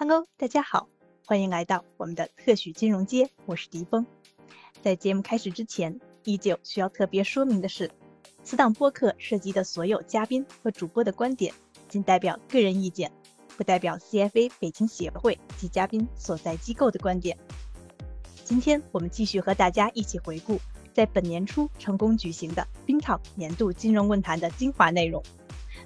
[0.00, 0.88] Hello，大家好，
[1.26, 4.06] 欢迎来到我们的特许金融街，我是迪峰。
[4.80, 7.90] 在节目开始之前，依旧需要特别说明的是，
[8.44, 11.52] 此档播客涉及的所有嘉宾和主播的观点
[11.88, 13.10] 仅代表个人意见，
[13.56, 17.36] 不代表 CFA 北京协会及嘉宾所在机构的观点。
[18.44, 20.60] 今天我们继续和大家一起回顾
[20.92, 25.20] 在本年初成功举行的冰场年度金融论坛的精华内容。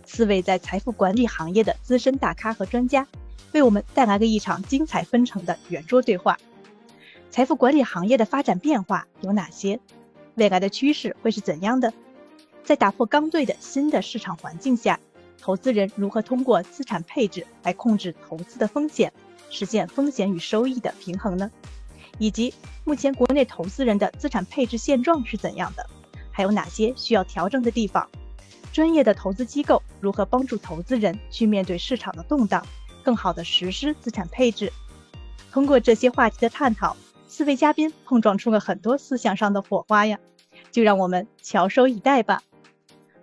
[0.04, 3.08] 四位在财富管理行业的资深大咖和专家。
[3.52, 6.38] 为我们带来了一场精彩纷呈的圆桌对话。
[7.30, 9.78] 财富管理行业的发展变化有哪些？
[10.34, 11.92] 未来的趋势会是怎样的？
[12.64, 14.98] 在打破刚兑的新的市场环境下，
[15.40, 19.12] 投资人如何通过资产配置来控制投资的风险，
[19.50, 21.50] 实现风险与收益的平衡呢？
[22.18, 25.86] 以及目前国内投资人的资产配置现状是怎样的？
[26.30, 28.08] 还有哪些需要调整的地方？
[28.72, 32.66] 专业的投资机构如何帮助投资人去面对市场的动荡？
[33.02, 34.72] 更好的实施资产配置。
[35.50, 36.96] 通过这些话题的探讨，
[37.28, 40.18] 四位嘉宾碰撞出了很多思想上的火花呀，
[40.70, 42.42] 就让我们翘首以待吧。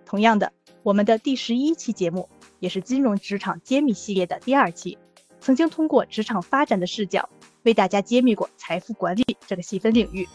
[0.06, 2.28] 同样的，我们的第十一期节目
[2.60, 4.96] 也是金融职场揭秘系列的第二期，
[5.40, 7.28] 曾经通过职场发展的视角
[7.62, 10.28] 为大家揭秘过财富管理这个细分领域。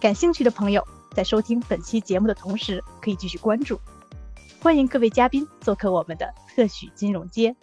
[0.00, 3.80] 感兴趣的朋友在收听本期节目的同时，可以继续关注。
[4.62, 7.56] 欢迎各位嘉宾做客我们的特许金融街。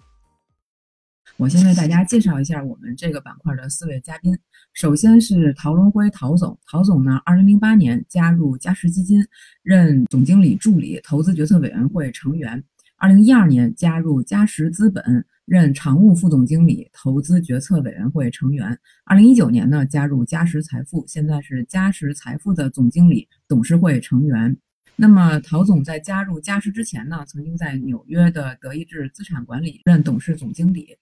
[1.36, 4.36] 我先为大家介绍一下我们这个板块的四位嘉宾。
[4.74, 6.58] 首先是陶荣辉，陶总。
[6.66, 9.24] 陶总呢，二零零八年加入嘉实基金，
[9.62, 12.64] 任总经理助理、投资决策委员会成员。
[12.96, 18.76] 二零一二年加入嘉实资本，任常务副总经理、投资决策委员会成员。
[19.06, 24.58] 二零一九年呢，加入嘉实财富，现在是嘉实财富的总经理、董事会成员。
[24.96, 30.98] 那么，陶总在加入嘉实之前呢，曾经在纽约的德意志资产管理任董事总经理。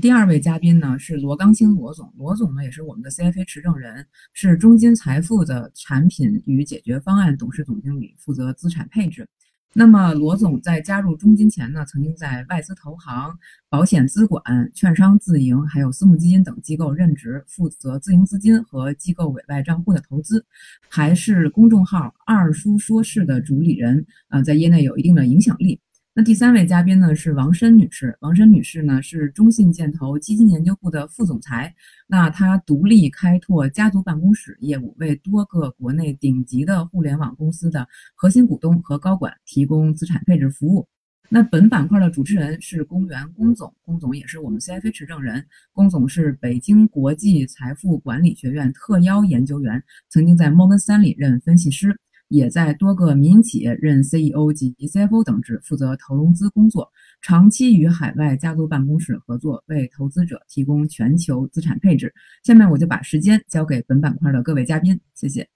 [0.00, 9.28] 第二位嘉宾呢是罗刚星罗总，罗总呢也是我们的 CFA 持证人，是中金财富的产品与解决方案董事总经理，负责资产配置。
[9.72, 13.32] 那么罗总在加入中金前呢，曾经在外资投行、
[13.68, 14.42] 保险资管、
[14.74, 20.44] 券商自营，还有私募基金等机构任职，负责自营资金和机构委外账户的投资，
[20.88, 25.80] 还是公众号“二叔说事”的主理人，啊，在业内有一定的影响力。
[26.16, 31.74] 那第三位嘉宾呢是王申女士，王申女士呢是中信建投基金研究部的副总裁，
[32.06, 40.86] 那她独立开拓家族办公室业务，为多个国内顶级的互联网公司的核心股东和高管提供资产配置服务。
[41.28, 51.98] 那本板块的主持人是龚源龚总，龚总也是我们 CFA 持证人，龚总是北京国际财富管理学院特邀研究员，曾经在摩根斯坦利任分析师。
[52.28, 56.90] 也在多个民营企业任 CEO 及 CFO 等职，负责投融资工作，
[57.20, 62.12] 长期与海外家族办公室合作，为投资者提供全球资产配置。
[62.42, 65.48] 下面我就把时间交给本板块的各位嘉宾，谢谢。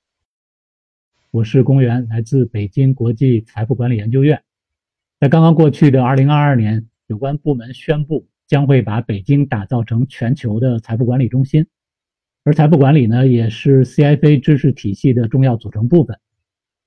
[1.31, 4.43] 我是公园，来自北京国际财富管理研究院。
[5.21, 11.67] 在刚刚过去的2022年，有关部门宣布将会把北京打造成全球的财富管理中心，
[12.45, 16.19] 而财富管理呢，也是 CFA 知识体系的重要组成部分。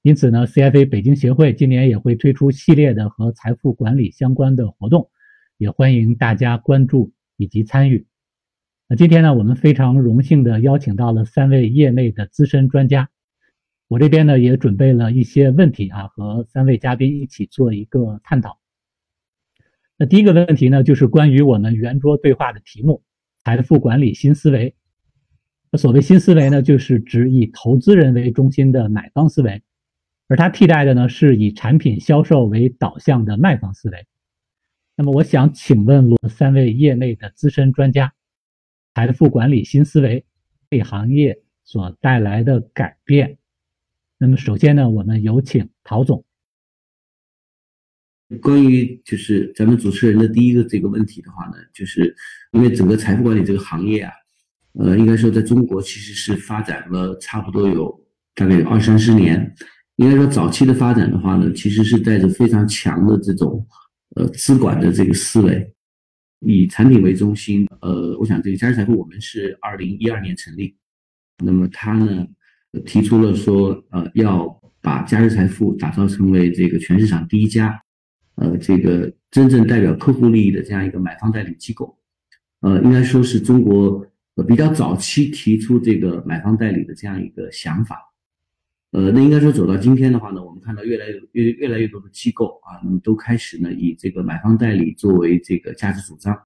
[0.04, 5.12] 因此呢，CFA 北京协会今年也会推出系列的和财富管理相关的活动，
[5.58, 8.08] 也欢迎大家关注以及参与。
[8.88, 13.10] 那今天呢，我们非常荣幸的邀请到了三位业内的资深专家，
[13.88, 18.60] 我这边呢也准备了一些问题啊，和三位嘉宾一起做一个探讨。
[19.98, 23.04] 那第一个问题呢，就是关于我们圆桌对话的题目——
[23.46, 24.74] 财富管理新思维。
[25.78, 29.62] 所谓新思维呢，就是指以投资人为中心的买方思维。
[30.32, 34.08] 而它替代的呢，是以产品销售为导向的卖方思维。
[34.96, 38.14] 那么，我想请问罗三位业内的资深专家，
[38.96, 40.26] 财富管理新思维
[40.70, 43.40] 对行业所带来的改变。
[44.18, 46.24] 那么，首先呢，我们有请陶总。
[48.40, 52.16] 关于就是咱们主持人的第一个这个问题的话呢，就是
[52.54, 54.14] 因为整个财富管理这个行业啊，
[54.80, 58.02] 呃，应该说在中国其实是发展了差不多有
[58.34, 59.54] 大概有二三十年。
[60.02, 63.64] 应该说，早期的发展的话呢，其实是带着非常强的这种
[64.16, 65.72] 呃资管的这个思维，
[66.40, 67.68] 以产品为中心。
[67.82, 70.76] 呃，我想这个嘉实财富我们是二零一二年成立，
[71.44, 72.26] 那么他呢
[72.84, 77.80] 提出了说，呃，要把嘉实财富打造成为这个全市场第一家，
[78.38, 81.96] 呃，这个真正代表客户利益的这样一个买方代理机构。
[82.62, 84.04] 呃，应该说是中国
[84.48, 88.00] 比较早期提出这个买方代理的这样一个想法。
[88.92, 96.38] 呃，那应该说走到今天的话呢，我们看到越来越越越来越多的机构啊，那么都开始呢以这个买方代理作为这个价值主张。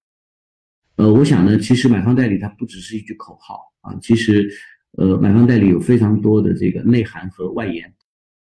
[0.97, 4.49] 呃，我想呢，其实买方代理它不只是一句口号啊，其实
[4.91, 7.91] 呃，买方代理有非常多的这个内涵和外延。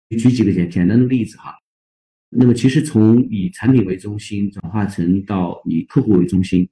[0.10, 1.54] 举几个简简单的例子哈，
[2.30, 6.68] 那么其实从以产品为中心转化成到以客户为中心，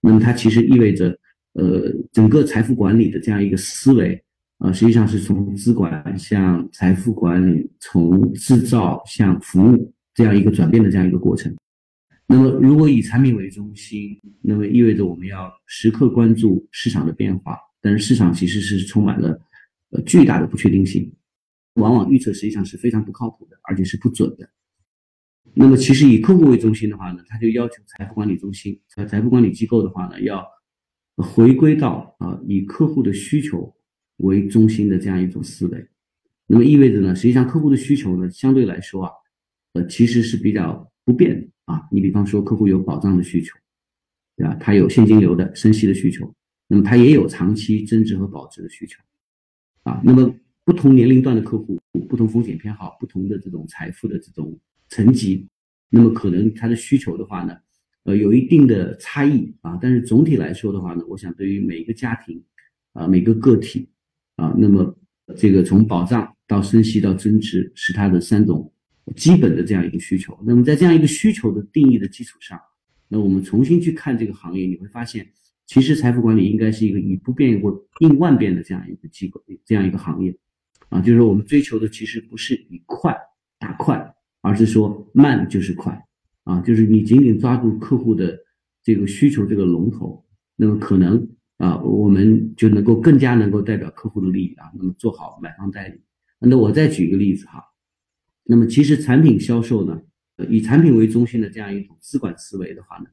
[0.00, 1.18] 那么它其实意味着
[1.54, 4.22] 呃整个财富管理的这样一个思维
[4.62, 11.52] 啊，实际上是从资管向财富管理，从制造向服务这样一个转变的这样一个过程。
[12.28, 19.36] 那么，如果以产品为中心，那么意味着我们要时刻关注市场的变化，但是市场其实是充满了
[19.90, 21.12] 呃巨大的不确定性，
[21.74, 24.48] 往往预测实际上是非常不靠谱的，而且是不准的。
[25.54, 30.46] 那么，其实以客户为中心的话呢，它就要求财富管理中心、财财富管理机构的话呢，要
[31.16, 33.74] 回归到啊以客户的需求
[34.22, 35.86] 为中心的这样一种思维。
[36.46, 39.12] 那么意味着呢，实际上客户的需求呢，相对来说啊，
[39.74, 41.48] 呃其实是比较不变的。
[41.64, 43.56] 啊，你比方说客户有保障的需求，
[44.36, 44.54] 对吧？
[44.60, 46.34] 他有现金流的生息的需求，
[46.66, 49.00] 那么他也有长期增值和保值的需求，
[49.84, 50.34] 啊，那么
[50.64, 54.58] 不同年龄段的客户，不同风险偏好，不同的这种财富的这种
[54.88, 55.46] 层级，
[55.88, 57.56] 那么可能他的需求的话呢，
[58.02, 62.42] 呃，有一定的差异啊，但是总体来说的话呢，我想对于每一个家庭，
[62.92, 63.88] 啊，每个个体，
[64.42, 64.98] 啊，那么
[65.36, 68.68] 这个从保障到升息到增值是它的三种。
[69.16, 72.58] 基本的这样一个需求，那么在这样一个需求的定义的基础上，
[73.08, 75.26] 那我们重新去看这个行业，你会发现，
[75.66, 80.32] 其实财富管理应该是一个以不变过应万变的这样一个机构，这样一个行业，
[80.88, 83.12] 啊，就是说我们追求的其实不是以快
[83.58, 86.00] 打快，而是说慢就是快，
[86.44, 88.38] 啊，就是你紧紧抓住客户的
[88.84, 90.24] 这个需求这个龙头，
[90.54, 91.28] 那么可能
[91.62, 96.00] 啊，我们就能够更加能够代表客户的利益啊，那么做好买方代理。
[96.40, 97.62] 那我再举一个例子哈。
[98.42, 100.02] 那么其实产品销售呢，
[100.38, 103.04] 呃，以产品为中心的这样一种资管思维的话呢，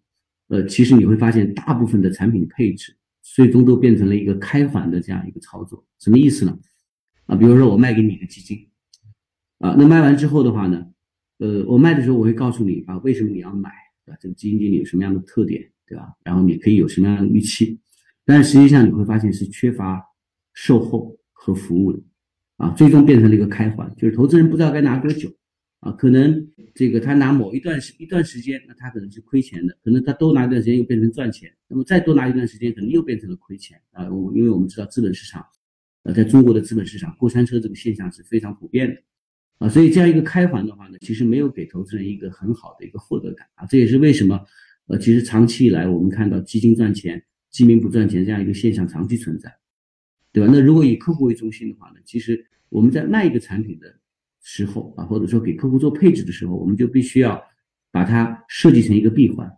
[0.47, 5.85] 呃，其实你会发现大部分的产品配置最终都变成了一个开环的这样一个操作。
[5.99, 6.57] 什么意思呢？
[7.27, 8.67] 啊，比如说我卖给你一个基金，
[9.59, 10.87] 啊，那卖完之后的话呢，
[11.37, 13.69] 呃，我卖的时候我会告诉你啊，为什么你要买，
[14.03, 14.17] 对吧？
[14.19, 16.15] 这个基金经理有什么样的特点，对吧？
[16.23, 17.79] 然后你可以有什么样的预期，
[18.29, 19.99] 但实际上你会发现是缺乏
[20.53, 21.99] 售后和服务的。
[22.57, 25.33] 啊，最终变成了一个开环，就是投资人不知道该拿多久，
[25.79, 26.45] 啊，可能
[26.75, 34.11] 这个他拿某一段时一段时间，那他可能是亏钱的，可能他多拿一段时间又变成赚钱，那么再多拿一段时间，可能又变成了亏钱啊。
[34.11, 35.45] 我因为我们知道资本市场，
[36.03, 39.01] 呃，在中国的资本市场过山车这个现象是非常普遍的，
[39.59, 43.65] 啊，所以这样一个开环的话呢，其实没有给投资人一个很好的一个获得感啊。
[43.67, 44.37] 这也是为什么，
[44.87, 49.53] 呃，其实长期以来我们看到基金赚钱，基民不赚钱这样一个现象长期存在。
[50.31, 50.53] 对吧？
[50.53, 51.95] 那如果以客户为中心的话呢？
[52.05, 53.91] 其实我们在卖一个产品的
[54.43, 57.41] 时候啊，或者说给客户做配置的时候，我们就必须要
[57.89, 59.51] 把它设计成一个闭环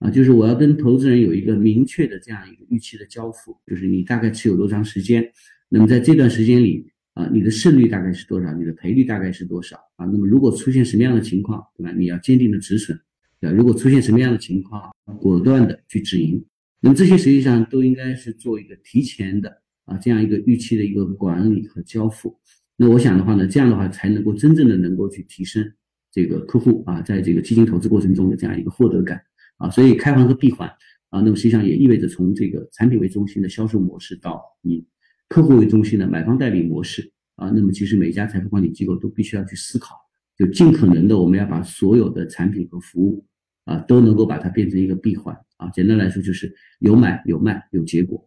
[0.00, 5.24] 啊，就是我要跟投资人有一个明确的这样一个预期的交付，就是你大概持有多长时间，
[5.68, 10.04] 那么在这段时间里啊，你的胜率大概是多少，你的赔率大概是多少啊？
[10.06, 11.92] 那么如果出现什么样的情况，对吧？
[11.92, 12.98] 你要坚定的止损，
[13.40, 13.52] 对？
[13.52, 16.44] 如果出现什么样的情况，果断的去止盈，
[16.86, 19.62] 那么这些实际上都应该是做一个提前的。
[19.86, 22.36] 啊，这样一个预期的一个管理和交付，
[22.76, 25.64] 那我想的话呢，这样的话才能够真正的能够去提升
[26.10, 29.22] 这个客户啊，在这个基金投资过程中的这样一个获得感
[29.58, 30.68] 啊，所以开环和闭环
[31.10, 34.84] 啊，那么实际上也意味着从这个产品为中心的销售模式到以
[35.28, 39.94] 客户为中心的买方代理模式啊，那么其实每家财富管理机构都必须要去思考，
[40.36, 43.24] 就尽可能的我们要把所有的产品和服务
[43.66, 48.26] 啊都能够把它变成一个闭环啊，简单来说就是有买有卖有结果。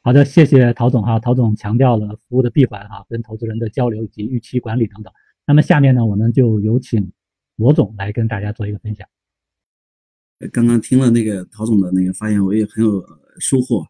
[0.00, 1.20] 好的，谢谢陶总哈。
[1.20, 5.12] 陶总强调了服务的闭环哈，跟投资人的交流以及预期管理等等。
[5.46, 7.12] 那么下面呢，我们就有请
[7.56, 9.06] 罗总来跟大家做一个分享。
[10.52, 13.04] 刚刚听了那个陶总的那个发言，我也很有
[13.38, 13.86] 收获。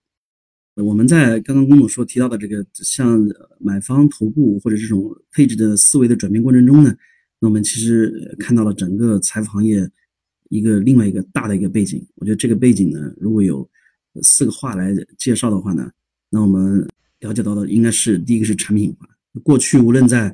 [0.77, 3.19] 我们在刚刚龚总说提到的这个像
[3.59, 6.95] 买方头部或者这种配置的思维的转变过程中呢，
[7.43, 9.91] 那我们其实看到了整个财富行业
[10.49, 12.07] 一个另外一个大的一个背景。
[12.15, 13.69] 我觉得这个背景呢，如果有
[14.23, 15.91] 四个话来介绍的话呢。
[16.31, 16.89] 那我们
[17.21, 19.07] 了解到的应该是第一个是产品化。
[19.43, 20.33] 过去无论在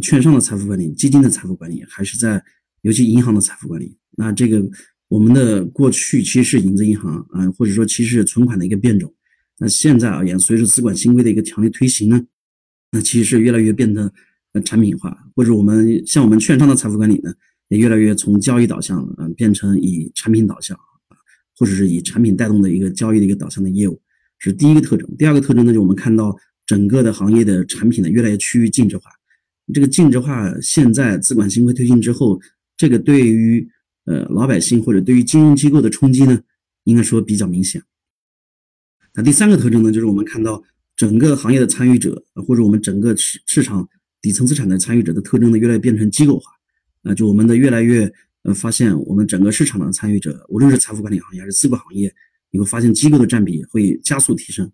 [0.00, 2.40] 券商的财富管理、基金的财富管理，还是在
[2.82, 4.62] 尤其银行的财富管理，那这个
[5.08, 9.12] 我们的过去其实是影子银行啊，或者说其实是存款的一个变种。
[9.58, 12.24] 那现在而言，随着资管新规的一个强力推行呢，
[12.92, 14.12] 那其实是越来越变得
[14.64, 17.32] 产品化，或者我们像我们券商的财富管理呢，
[17.68, 21.14] 也越来越从交易导向嗯变成以产品导向啊，
[21.56, 24.00] 或者是以产品带动的一个交易的一个导向的业务。
[24.38, 29.10] 是第一个特征，第二个特征呢，就我们看到整个的行业的产品呢越来越趋于净值化。
[29.74, 32.40] 这个净值化现在资管新规推进之后，
[32.76, 33.68] 这个对于
[34.06, 36.40] 呃老百姓或者对于金融机构的冲击呢，
[36.84, 37.80] 应该说比较明显。
[39.14, 40.62] 那第三个特征呢，就是我们看到
[40.96, 43.88] 整个行业的参与者，或者我们整个市市场
[44.20, 46.52] 底层资产的参与者的特征呢，越来越变成机构化。
[47.02, 48.12] 啊，就我们的越来越
[48.42, 52.14] 呃，发现我们整个市场的参与者，无论是财富管理行业还是资管行业，
[52.50, 54.70] 你会发现机构的占比会加速提升。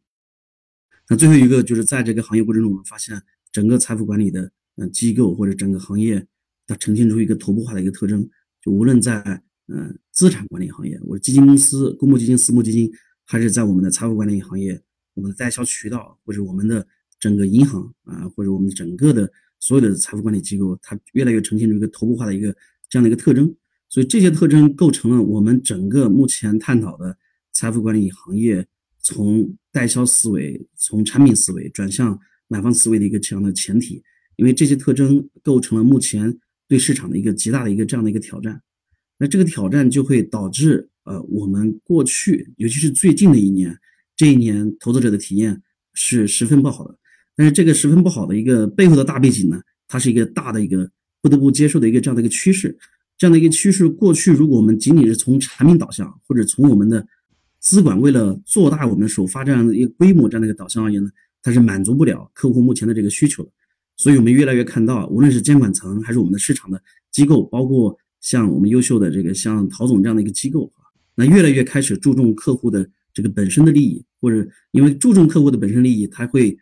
[1.08, 3.20] 那最后一个就是在这个行业过程中，我们发现
[3.52, 6.26] 整个财富管理的嗯机构或者整个行业，
[6.66, 8.28] 它呈现出一个头部化的一个特征。
[8.60, 9.22] 就无论在
[9.68, 12.90] 嗯资产管理行业，我基金公司、公募基金、私募基金。
[13.28, 14.80] 还是在我们的财富管理行业，
[15.14, 16.86] 我们的代销渠道，或者我们的
[17.18, 22.54] 整个银行啊，或者我们整个的所有的财富管理机构，它越来越呈现出一个头部化的一个
[22.88, 23.54] 这样的一个特征。
[23.88, 27.16] 所以这些特征构成了我们整个目前探讨的
[27.52, 28.66] 财富管理行业
[29.00, 32.18] 从代销思维、从产品思维转向
[32.48, 34.02] 买方思维的一个这样的前提。
[34.36, 38.60] 因为这些特征构成了目前对市场的一个极大的一个这样的一个挑战。
[39.18, 40.88] 那这个挑战就会导致。
[41.06, 43.78] 呃，我们过去，尤其是最近的一年，
[44.16, 45.62] 这一年投资者的体验
[45.94, 46.98] 是十分不好的。
[47.36, 50.90] 但是这个十分不好的一个背后的大背景呢，它是一个大的一个
[51.20, 52.76] 不得不接受的一个这样的一个趋势。
[53.18, 57.06] 这样的一个趋势，过去如果我们仅仅是从产品导向，或者从我们的
[57.60, 61.10] 资管为了做大我们首发这样的一个规模这样的一个导向而言呢，
[61.42, 63.50] 它是满足不了客户目前的这个需求的。
[63.96, 66.78] 所以我们越来越看到，无论是监管层还是我们的市场的
[67.10, 70.84] 机构，包括像我们优秀的这个像陶总这样的一个机构啊。
[71.14, 76.54] 那越来越开始注重客户的这个本身的利益，或者因为注重客户的本身利益，它会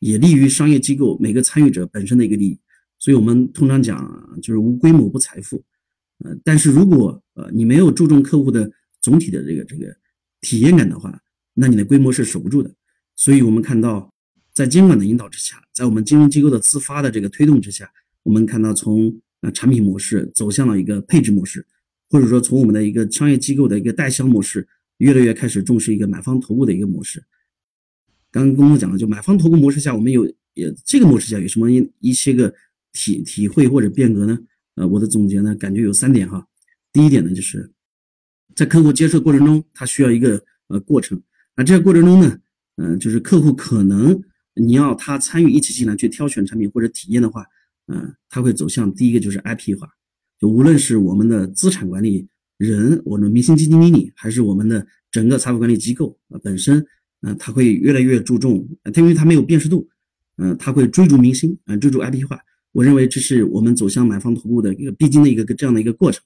[0.00, 2.58] 也利于商业机构每个参与者本身的一个利益。
[2.98, 5.64] 所以我们通常讲就是无规模不财富。
[6.24, 9.96] 呃，但是如果呃你没有注重客户的总体的这个这个
[10.40, 11.18] 体验感的话，
[11.54, 12.74] 那你的规模是守不住的。
[13.14, 14.12] 所以我们看到，
[14.52, 17.90] 在监管的引导之下，在我们金融机构的自发的这个推动之下，
[18.24, 21.64] 我们看到从呃产品模式走向了一个配置模式。
[22.10, 24.66] 或者说，从我们的一个商业机构的一个代销模式，
[24.98, 27.22] 越来越开始重视一个买方投顾的一个模式。
[28.30, 32.52] 刚刚公公讲了，就买方投顾模式下，我们有也这个模式下有什么一一些个
[32.92, 34.38] 体体会或者变革呢？
[34.76, 36.46] 呃，我的总结呢，感觉有三点哈。
[36.92, 37.70] 第一点呢，就是
[38.54, 41.20] 在客户接受过程中，他需要一个呃过程。
[41.56, 42.38] 那这个过程中呢，
[42.76, 44.22] 嗯，就是客户可能
[44.54, 47.44] 你要他参与一起进来去挑选产品或者体验的话，
[47.88, 49.88] 嗯，他会走向第一个就是 IP 化。
[50.38, 56.84] 就无论是我们的资产管理人，我们的明星基金经理，还是我们的整个财富管理机构啊本身，
[57.22, 59.88] 嗯，他会越来越注重，他因为他没有辨识度，
[60.36, 62.38] 嗯，他会追逐明星，嗯，追逐 IP 化。
[62.72, 66.22] 我认为这是我们走向买方头部的一个必经的一个这样的一个过程，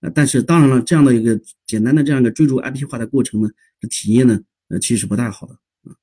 [0.00, 3.48] 呃，但是当然了，这样的一个简单的这样一个追逐 IP 化的过程呢，
[3.80, 5.54] 这体验呢，呃，其实是不太好的
[5.90, 5.96] 啊。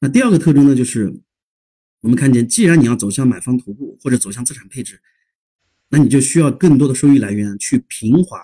[0.00, 1.12] 那第二个特征呢，就是
[2.00, 5.00] 我们看见，既然你要走向买方头部或者走向资产配置。
[5.94, 8.40] 那你就需要更多的收益来源去平滑，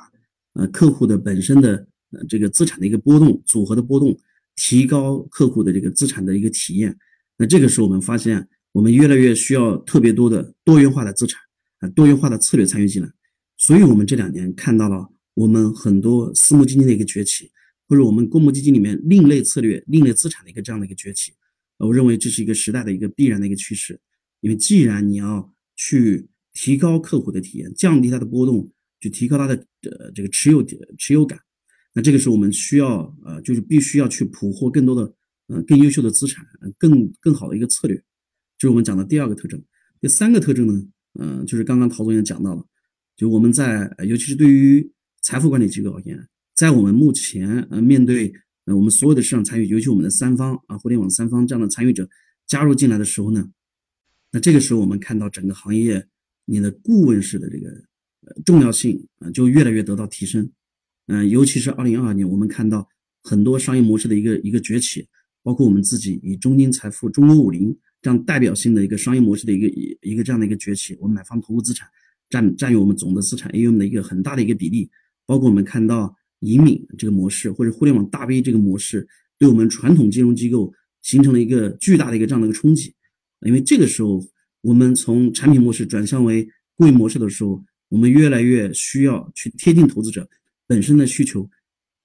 [0.53, 4.15] 呃，客户的本身的呃这个资产的一个波动组合的波动，
[4.59, 6.95] 提高客户的这个资产的一个体验。
[7.39, 11.41] 那这个时候我们发现，我们越来越需要特别多的多元化的资产
[11.79, 13.09] 啊，多元化的策略参与进来。
[13.57, 17.51] 所以，我们这两年看到了我们很多私募基金的一个崛起，
[17.89, 21.33] 或者我们公募基金里面另类策略、另类资产的一个这样的一个崛起。
[21.79, 23.99] 我认为这是一个时代的一个必然的一个趋势，
[24.41, 26.29] 因为既然你要去。
[26.55, 28.69] 提高客户的体验，降低它的波动，
[29.01, 30.61] 去提高它的呃这个持有
[30.99, 31.39] 持有感。
[31.99, 35.13] 那这个时候我们需要呃就是必须要去捕获更多的
[35.49, 36.47] 呃更优秀的资产，
[36.79, 37.97] 更更好的一个策略。
[38.57, 39.61] 这是我们讲的第二个特征。
[40.01, 40.81] 第三个特征呢，
[41.19, 42.65] 嗯，就是刚刚陶总也讲到了，
[43.17, 44.89] 就我们在尤其是对于
[45.23, 46.25] 财富管理机构而言，
[46.55, 48.33] 在我们目前呃面对
[48.67, 52.09] 呃我们所有的市场参与，尤其我们的三方啊互联网三方这样的参与者
[52.47, 53.51] 加入进来的时候呢，
[54.31, 56.07] 那这个时候我们看到整个行业。
[56.51, 57.69] 你的顾问式的这个
[58.23, 60.51] 呃重要性啊，就越来越得到提升，
[61.09, 62.89] 嗯，尤其是二零二二年，我们看到
[63.23, 65.07] 很多商业模式的一个一个崛起，
[65.43, 71.89] 包括我们自己以中金财富、中国五零这样代表性的一个商业模式的一个一一个这样的一个崛起，我们买方投入资产
[72.31, 74.89] 占占有我们总的资产 AUM 的一个很大的一个比例，
[75.27, 80.73] 包括我们看到移民这个模式或者互联网大 V 这个模式，对我们传统金融机构
[81.03, 82.95] 形成了一个巨大的一个这样的一个冲击，
[83.41, 84.23] 因为这个时候。
[84.61, 90.29] 我们从产品模式转向为顾问模式的时候，我们越来越需要去贴近投资者
[90.69, 91.51] 本身的需求，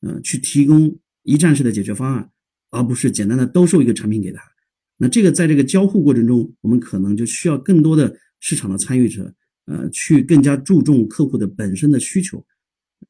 [0.01, 2.32] 嗯，去提供一站式的解决方案，
[2.72, 4.41] 而不是简单的兜售一个产品给他。
[4.98, 9.32] 那这个在这个交互过程中，我们可能就需要更多的市场的参与者，
[9.65, 12.43] 呃，去更加注重客户的本身的需求，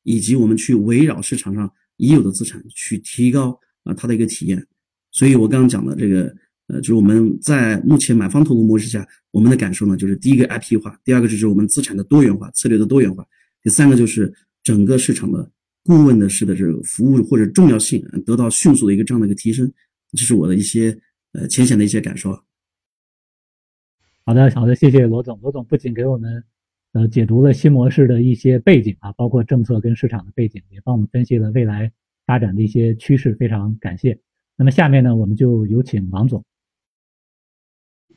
[0.03, 4.67] 以及我们去围绕市场上已有的资产去提高啊它的一个体验。
[5.11, 6.35] 所以我刚刚讲的这个。
[6.67, 13.27] 呃，就是我们在目前买方投顾模式下，我们的感受呢，就是第一个 IP 化，第二个就是我们资产的多元化、策略的多元化，
[13.61, 14.33] 第三个就是
[14.63, 15.51] 整个市场的
[15.83, 19.71] 顾问的是的这个服务或者重要性得到迅速的一个这样的一个提升，
[20.13, 20.97] 这是我的一些
[21.33, 22.31] 呃浅显的一些感受。
[24.25, 25.37] 好的，好的，谢谢罗总。
[25.41, 26.43] 罗总不仅给我们
[26.93, 31.91] 呃解读了新模式的一些背景啊，包括政策跟市场的背景，也帮我们分析了未来
[32.25, 34.17] 发展的一些趋势，非常感谢。
[34.55, 36.45] 那么下面呢，我们就有请王总。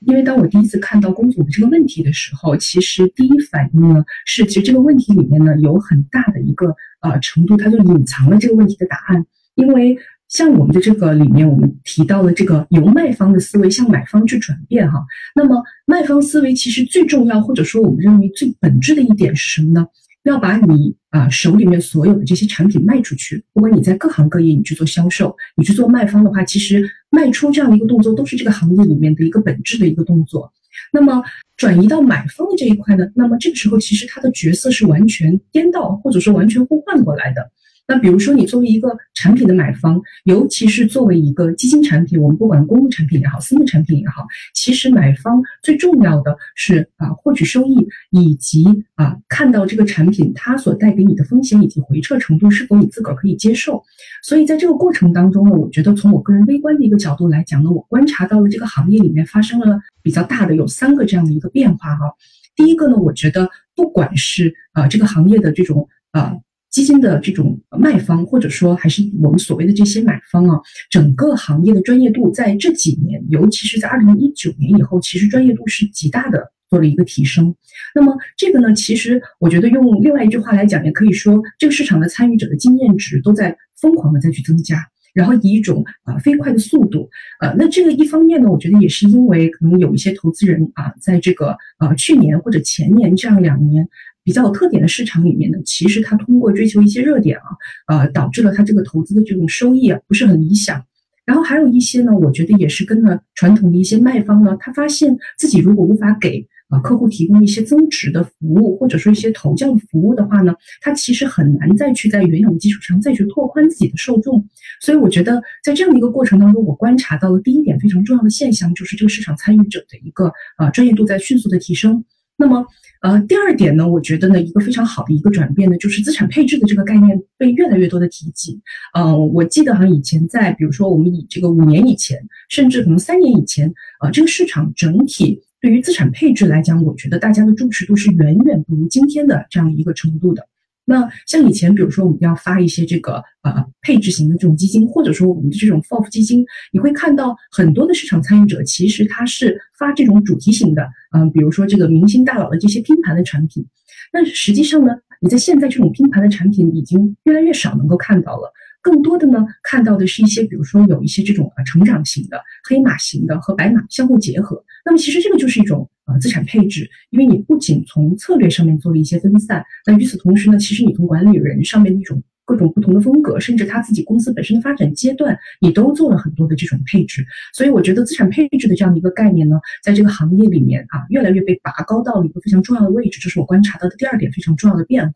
[0.06, 9.26] 因为当我第一次看到龚总的这个问题的时候，其实第一反应呢是，其实这个问题里面呢有很大的一个呃程度，它就隐藏了这个问题的答案。
[9.56, 9.98] 因为
[10.28, 19.86] 像我们的这个里面，我们提到了这个由卖方的思维向买方去转变哈，那么卖方思维其实最重要，或者说我们认为最本质的一点是什么呢？
[20.24, 26.84] 要把你啊手里面所有的这些产品卖出去，不管你在各行各业，你去做销售，你去做卖方的话，其实
[27.16, 30.52] 卖出这样的一个动作都是这个行业里面的一个本质的一个动作。
[30.92, 31.22] 那么
[31.56, 37.50] 转移到买方的这一块呢，那么这个时候其实他的角色是完全颠倒，或者说完全互换过来的。
[37.88, 48.64] 那比如说，你作为一个产品的买方，尤其是作为一个基金产品，我们不管公募产品也好，私募产品也好，其实买方最重要的是啊获取收益，以及
[48.96, 53.80] 啊看到这个产品它所带给你的风险以及回撤程度是否你自个儿可以接受。
[54.22, 62.12] 所以在这个过程当中呢，我觉得从我个人微观的一个角度来讲呢，我观察到了这个行业里面发生了比较大的有三个这样的一个变化哈。
[62.56, 66.36] 第一个呢，我觉得不管是啊这个行业的这种啊。
[66.76, 77.54] 基金的这种卖方，或者说还是我们所谓的这些买方啊，整个行业的专业度在这几年，尤其是在二零一九年以后，其实专业度是极大的做了一个提升。
[77.94, 84.76] 那么这个呢，其实我觉得用另外一句话来讲，也可以说这个市场的参与者的经验值都在疯狂的再去增加，
[85.14, 87.08] 然后以一种啊飞快的速度，
[87.40, 93.88] 呃，那这个一方面呢，我觉得也是因为可能有一些投资人啊，在这个呃去年或者前年这样两年。
[94.26, 97.44] 比较有特点的市场里面呢，其实它通过追求一些热点啊，
[97.86, 100.84] 呃，导致了它这个投资的这种收益啊不是很理想。
[101.24, 114.44] 然后还有一些呢，我觉得也是跟了传统的一些卖方呢，他发现自己如果无法给啊客户提供一些增值的服务，或者说一些投教的服务的话呢，他其实很难再去在原有的基础上再去拓宽自己的受众。
[114.80, 122.04] 所以我觉得在这样的一个过程当中，我观察到了第一点非常重要的现象，就是这个市场参与者的一个啊专业度在迅速的提升。
[122.36, 122.66] 那么。
[123.02, 128.58] 呃，第二点呢，我觉得呢，一个非常好的一个转变呢，就是资产配置的这个概念被越来越多的提及。
[128.98, 132.18] 嗯，我记得好像以前在，比如说我们以这个五年以前，
[132.48, 140.48] 甚至可能三年以前，呃，这个市场整体对于资产配置来讲，我觉得大家的重视度是远远不如今天的这样一个程度的。
[140.88, 153.66] 那像以前，比如说我们要发一些这个呃配置型的这种基金，或者说我们的这种 FOF 基金，你会看到很多的市场参与者其实他是发这种主题型的，嗯，比如说这个明星大佬的这些拼盘的产品。
[154.12, 158.52] 但实际上呢，你在现在这种拼盘的产品已经越来越少能够看到了。
[158.80, 164.64] 更多的呢，看到的是一些，比如说有一些这种呃成长型的、黑马型的和白马相互结合。
[164.84, 177.26] 那么其实这个就是一种呃资产配置，因为你不仅从策略上面做了一些分散，那与此同时呢，其实你从管理人上面的一种各种不同的风格，甚至他自己公司本身的发展阶段，你都做了很多的这种配置。
[177.52, 183.18] 所以我觉得资产配置的这样的一个概念呢，在这个行业里面啊，越来越被拔高到了一个非常重要的位置。
[183.20, 185.14] 这是我观察到的第二点非常重要的变化。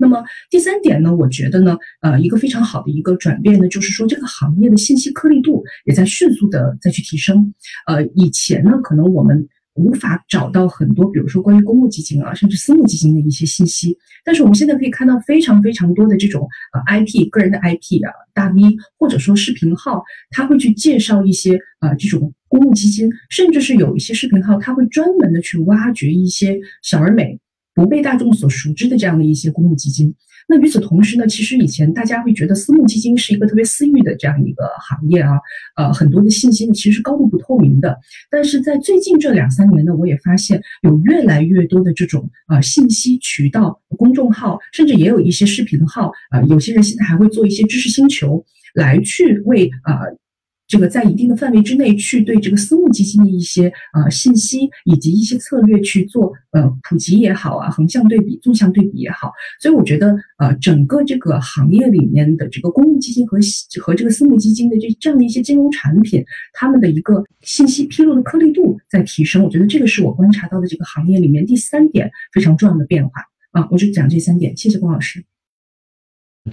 [0.00, 7.52] 那么第三点呢，我觉得呢，呃，一个非常好的一个转变呢，就是说这个行业的信息颗粒度也在迅速的再去提升。
[7.86, 18.60] 呃，以前呢，可能我们无法找到很多，比如说关于公募基金啊，甚至私募基金的一些信息，但是我们现在可以看到非常非常多的这种呃 IP 个人的 IP 啊，大 V
[18.98, 27.38] 或者说视频号，他会去介绍一些呃这种公募基金，甚至是有一些视频号，他会专门的去挖掘一些小而美。
[27.74, 30.12] 不被大众所熟知的这样的一些公募基金，
[30.50, 35.32] 那与此同时呢，其实以前大家会觉得私募基金是一个特别私域的这样一个行业啊，
[35.76, 37.98] 呃，很多的信息呢其实是高度不透明的。
[38.30, 48.42] 但是在最近这两三年呢，我也发现有越来越多的这种呃信息渠道、公众号，甚至也有一些视频号啊，有些人现在还会做一些知识星球，
[48.74, 50.00] 来去为啊。
[50.68, 63.38] 这个在一定的范围之内去对这个私募基金的一些呃信息以及一些策略去做呃普及也好啊，横向对比、纵向对比也好，所以我觉得呃整个这个行业里面的这个公募基金和
[63.80, 75.24] 和这个私募基金的这这样的一些金融产品，他们的一个信息披露的颗粒度在提升，我觉得这个是我观察到的这个行业里面第三点非常重要的变化啊，我就讲这三点，谢谢龚老师。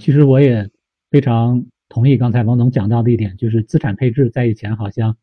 [0.00, 0.70] 其实我也
[1.10, 1.66] 非常。
[1.96, 5.16] 同意刚才王总讲到的一点，就是资产配置在以前好像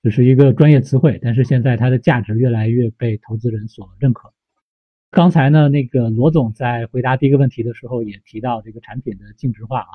[0.00, 4.32] 只是一个专业词汇，但是现在它的价值越来越被投资人所认可。
[5.10, 9.90] 刚才呢，那个罗总在回答第一个问题的时候也提到这个产品的净值化啊，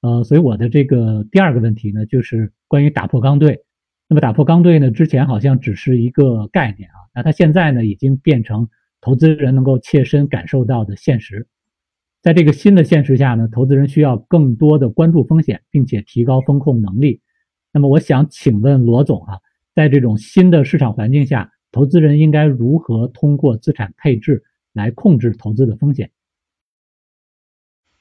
[0.00, 3.62] 呃，所以我的这个第二个问题呢，就是关于打破刚兑。
[4.08, 8.70] 那么打破刚兑呢，之前好像只是一个概念啊，那它现在呢，已经变成
[9.02, 11.46] 投资人能够切身感受到的现实。
[12.22, 17.20] 在这个新的现实下呢，投资人需要更多的关注风险，并且提高风控能力。
[17.72, 19.38] 那么我想请问罗总啊，
[19.74, 26.12] 在这种新的市场环境下，投资人应该如何通过资产配置来控制投资的风险？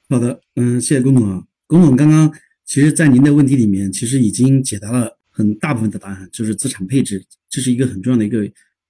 [0.07, 1.43] 好的，嗯，谢谢龚总啊。
[1.65, 2.31] 龚总刚刚
[2.63, 8.39] 其实，在您的问题里面，其实已经解答了很大部分的答案，就是资产配置，这是一个很重要的一个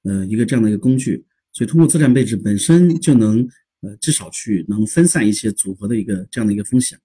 [0.04, 1.24] 呃一个这样的一个工具。
[1.54, 3.48] 所以，通过资产配置本身就能
[3.82, 6.98] 呃至少去能分散一些组合的一个这样的一个风险。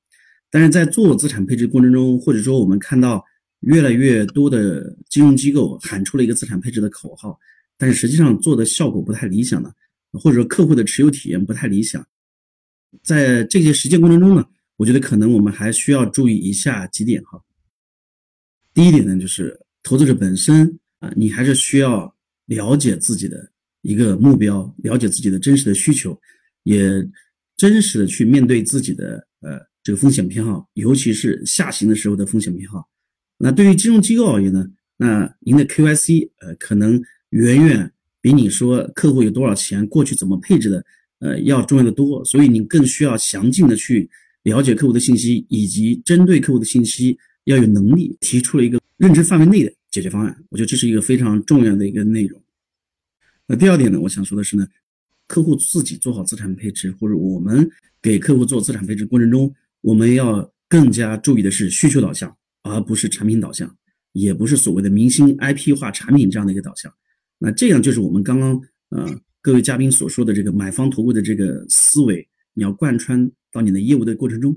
[0.51, 3.25] 但是在做资产配置过程中，或者说我们看到
[3.61, 7.39] 越来越多的金融机构喊出了一个资产配置的口号。
[7.79, 9.71] 但是实际上做的效果不太理想的，
[10.13, 12.07] 或者说客户的持有体验不太理想，
[13.03, 14.43] 在这些实践过程中呢，
[14.77, 17.39] 我觉得可能我们还需要注意以下几点哈。
[18.73, 22.11] 第一点呢，就是投资者本身啊，你还是需要
[22.47, 23.51] 了解自己的
[23.83, 26.19] 一个目标，了解自己的真实的需求，
[26.67, 26.87] 也
[27.57, 32.87] 真实的去面对自己的呃这个风险偏好，尤其是下行的时候的风险偏好。
[33.39, 37.03] 那对于金融机构而言呢，那您的 QIC 呃可能。
[37.31, 40.83] 远远比你说客户有多少钱，过去怎么配置的，
[41.19, 42.25] 呃，要重要的多。
[42.25, 44.09] 所以你更需要详尽的去
[44.45, 50.35] 了解客户的信息，以及针对客户的信息要有能力提出了一个认知范围内的解决方案。
[50.51, 52.41] 我觉得这是一个非常重要的一个内容。
[53.49, 54.67] 那第二点呢，我想说的是呢，
[55.27, 57.69] 客户自己做好资产配置，或者我们
[58.01, 63.77] 给客户做资产配置过程中，我们要更加注意的是需求导向，而不是产品导向，
[64.13, 66.93] 也不是所谓的明星 IP 化产品这样的一个导向。
[67.39, 68.61] 那这样就是我们刚刚
[68.91, 74.57] 呃各位嘉宾所说的这个买方投顾的这个思维，你要贯穿到你的业务的过程中。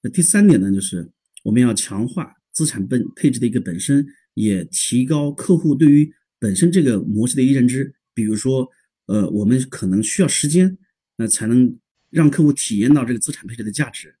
[0.00, 1.10] 那第三点呢，就是
[1.44, 7.92] 我们要强化资产本配置的一个本身，也提高客户对于本身这个模式的一个认知。
[8.14, 8.68] 比如说，
[9.12, 10.76] 呃，我们可能需要时间，
[11.16, 11.78] 那才能
[12.10, 14.14] 让客户体验到这个资产配置的价值。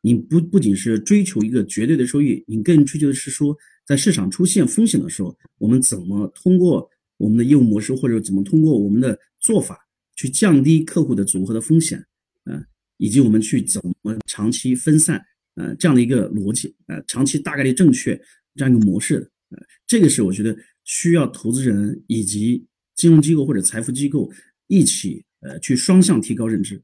[0.00, 6.88] 你不不仅是追求一个绝对的收益，你更追求的是说，在市场出现风险的时候，我们怎么通过。
[7.18, 9.78] 我们的业务模式，或者怎么通过我们的做法
[10.16, 11.98] 去降低客户的组合的风险，
[12.44, 12.62] 呃，
[12.98, 15.18] 以及我们去怎么长期分散，
[15.54, 18.14] 呃，这样的一个逻辑，呃，长期大概率正确
[18.54, 20.54] 这样一个模式，呃，这个是我觉得
[20.84, 22.62] 需要投资人以及
[22.96, 24.32] 金融机构或者财富机构
[24.66, 26.82] 一起，呃，去双向提高认知。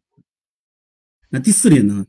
[1.30, 2.06] 那第四点呢，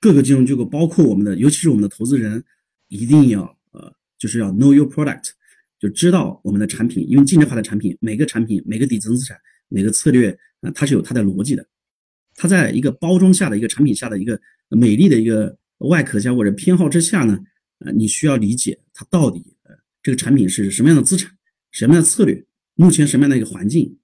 [0.00, 2.42] 各个金融机构，包括我们的，尤其是我们的投资人，
[2.88, 5.30] 一定要，呃，就是要 know your product。
[5.78, 9.36] 就知道我们的产品，因为净值化的产品，每个产品、每个底层资产、
[9.68, 11.66] 每个策略啊，它是有它的逻辑的。
[12.34, 17.38] 它在一个包装下的一个产品下的一个美丽的一个外壳下或者偏好之下呢，
[17.80, 21.36] 呃，你需要理解它到底呃这个产品是什么样的资产、
[21.72, 22.46] 什么样的策略、
[22.82, 23.96] 目前什么样的一个环境，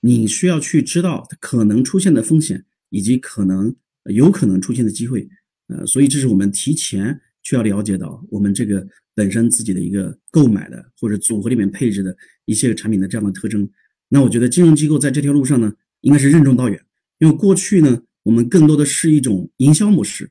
[0.00, 3.74] 你需要去知道可能出现的风险以及可能
[4.10, 5.28] 有可能出现的机会。
[5.68, 8.86] 呃，所以这是我们提前需要了解到我们这个。
[9.16, 13.66] 本身自己的一个购买的或者组合里面配置的一些产品的这样的特征，
[14.10, 15.72] 那我觉得金融机构在这条路上呢，
[16.02, 16.78] 应该是任重道远。
[17.18, 20.30] 因为过去呢，我们更多的是一种营销模式，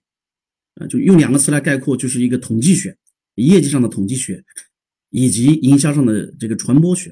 [0.76, 2.96] 啊，就用两个词来概括，就是一个统计学，
[3.38, 4.44] 业绩上的统计学，
[5.10, 7.12] 以及营销上的这个传播学，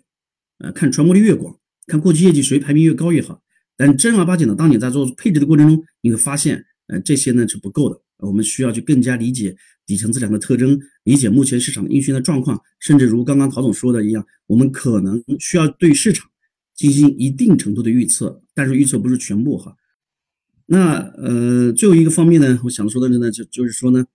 [0.64, 1.54] 呃，看传播力越广，
[1.88, 3.44] 看过去业绩谁排名越高越好。
[3.76, 8.00] 但正儿八经的，当你在做配置的过程中，你会发现，呃，这些呢是不够的。
[8.20, 9.54] 我们需要去更加理解
[9.86, 16.30] 底层资产的特征，理解目前市场的运行的状况，甚至如刚刚陶总说的一样，我们可能需要对市场
[16.74, 19.76] 进行一定程度的预测，但是预测不是全部哈。
[20.66, 24.06] 那呃，最后一个方面呢，我想说的呢，就就是说呢，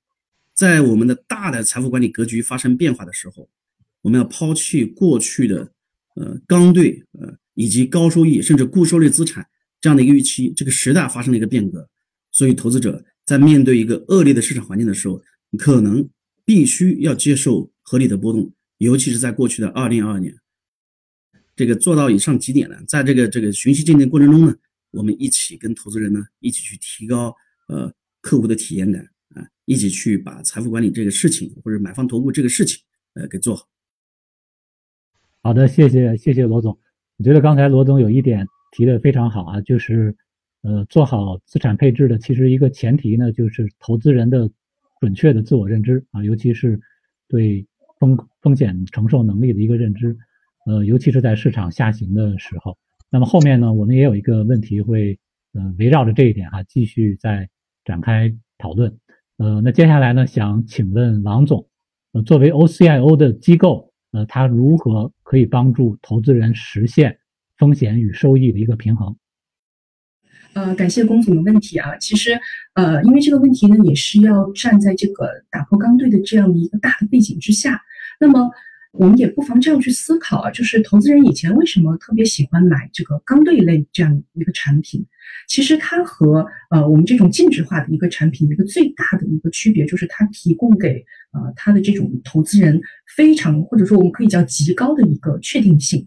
[0.54, 3.50] 在我们的大的财富管理格局发生变化的时候，
[4.00, 5.70] 我们要抛弃过去的
[6.18, 9.46] 呃刚兑呃以及高收益甚至固收类资产
[9.81, 11.88] 这样的一个预期，这个时代发生了一个变革，
[12.31, 13.04] 所以投资者。
[13.28, 15.22] 在面对一个恶劣的市场环境的时候，
[15.59, 16.09] 可能
[16.46, 20.35] 必须要接受合理的波动，尤其是在过去的二零二二年，
[21.54, 22.83] 这个做到以上几点呢？
[22.88, 24.57] 在这个这个循序渐进过程中呢，
[24.92, 27.37] 我们一起跟投资人呢一起去提高
[27.68, 32.81] 呃客户的体验感啊，一起去把财富管理这个事情或者买方投顾这个事情
[33.12, 33.68] 呃给做好。
[35.48, 36.78] 好的，谢谢谢谢罗总，
[37.16, 40.14] 我觉得刚才罗总有一点提的非常好啊，就是。
[40.62, 44.50] 呃，做好资产配置的其实一个前提呢，就是投资人的
[45.00, 46.78] 准确的自我认知啊，尤其是
[47.28, 47.64] 对
[47.98, 50.14] 风风险承受能力的一个认知。
[50.66, 52.76] 呃，尤其是在市场下行的时候，
[53.08, 55.18] 那么后面呢，我们也有一个问题会，
[55.54, 57.48] 呃，围绕着这一点哈，继续再
[57.84, 58.98] 展开讨论。
[59.38, 61.66] 呃，那接下来呢，想请问王总，
[62.12, 67.18] 呃，作为 OCIO 的机构，呃，它如何可以帮助投资人实现
[67.57, 69.16] 风险与收益的一个平衡？
[70.55, 71.97] 呃，感谢龚总的问题啊。
[71.99, 72.38] 其实，
[72.75, 77.83] 呃，因为这个问题呢，也是要站在这个打破刚兑的这样的一个大的背景之下，
[78.21, 78.51] 那么。
[78.92, 85.05] 我们也不妨这样去思考啊，就是投资人以前为什么特别喜欢买这个钢兑类这样一个产品？
[85.46, 92.81] 其实它和呃我们这种净值化的一个产品一个最大的一个区别，就是它提供给呃它的这种投资人
[93.14, 96.07] 非常或者说我们可以叫极高的一个确定性。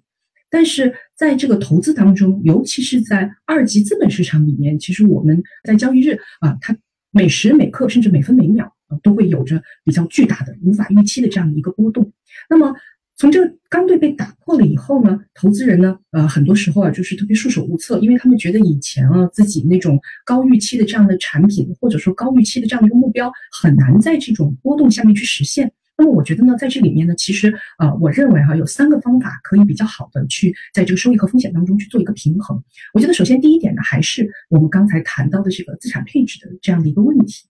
[0.50, 6.76] 但是在这个投资当中，尤其是在二级资本市场里面，其实我们在交易日啊，它
[7.12, 12.12] 每时每刻甚至每分每秒都会有着比较巨大的无法预期的这样的一个波动。
[12.49, 12.75] 那么，
[13.17, 25.71] 从这个刚兑被打破了以后呢，投资人呢，呃，很多时候啊，就是特别束手无策，因为他们觉得以前啊，自己那种高预期的这样的产品，或者说高预期的这样的一个目标，很难在这种波动下面去实现。
[25.97, 32.60] 那么，我觉得呢，在这里面呢，其实呃，我认为哈，有三个方法可以比较好的去在这个收益和风险当中去做一个平衡。
[32.95, 37.45] 我觉得，首先第一点呢，还是我们刚才谈到的这个资产配置的这样的一个问题。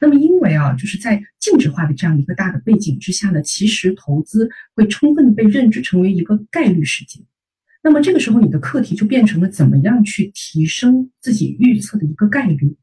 [0.00, 7.24] 那么，因为啊，就是在净值化的这样一个大的背景之下呢，其实投资会充分的被认知成为一个概率事件。
[7.82, 12.76] 那么这个时候，你的课题就变成了怎么样去提升自己预测的一个概率。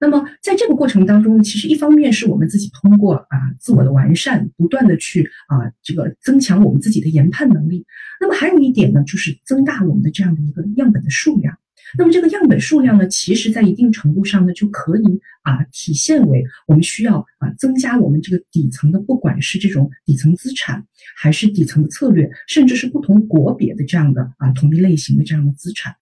[0.00, 7.86] 那么在这个过程当中呢，其实一方面是我们自己通过啊自我的完善，不断的去啊这个增强我们自己的研判能力。
[8.20, 11.56] 那么还有一点呢，就是增大我们的这样的一个样本的数量。
[11.98, 25.94] 那么这个样本数量呢，其实在一定程度上呢，就可以啊体现为我们需要啊增加我们这个底层的，不管是这种底层资产，还是底层的策略，甚至是不同国别的这样的啊同一类型的这样的资产。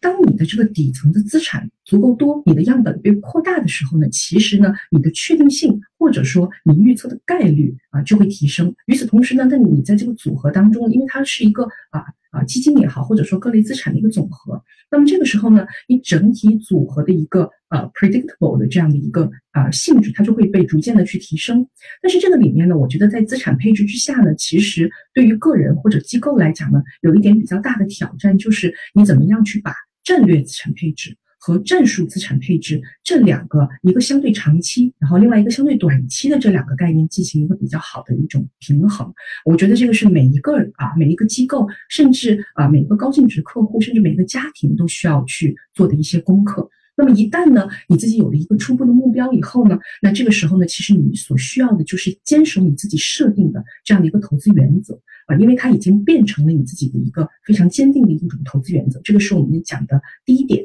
[0.00, 8.74] 当你的这个底层的资产足够多，你的样本被扩大的时候呢，其实呢，你的确定性或者说你预测的概率啊就会提升。
[8.86, 21.64] 与此同时呢，那你在这个组合当中，因为它是一个啊啊基金也好，或者说各类资产的一个总和，那么这个时候呢，你整体组合的一个呃 predictable 的这样的一个呃性质，它就会被逐渐的去提升。
[22.02, 39.12] 但是这个里面呢，我觉得在资产配置之下呢，其实对于个人或者机构来讲呢，有一点比较大的挑战，就是你怎么样去把战略资产配置和战术资产配置这两个，一个相对长期，然后另外一个相对短期的这两个概念进行一个比较好的一种平衡。
[39.44, 46.70] 我觉得这个是每一个啊，每一个机构，甚至啊每一个高净值客户，甚至每一个家庭都需要去做的一些功课。
[46.96, 54.94] 那么一旦呢，你自己有了一个初步的目标以后呢，那这个时候呢，其实你所需要的就是坚守你自己设定的这样的一个投资原则。
[55.26, 60.64] 啊，因为它已经变成了你自己的一个非常坚定的一种投资原则，这个是我们讲的第一点。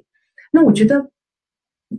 [0.52, 1.12] 那我觉得，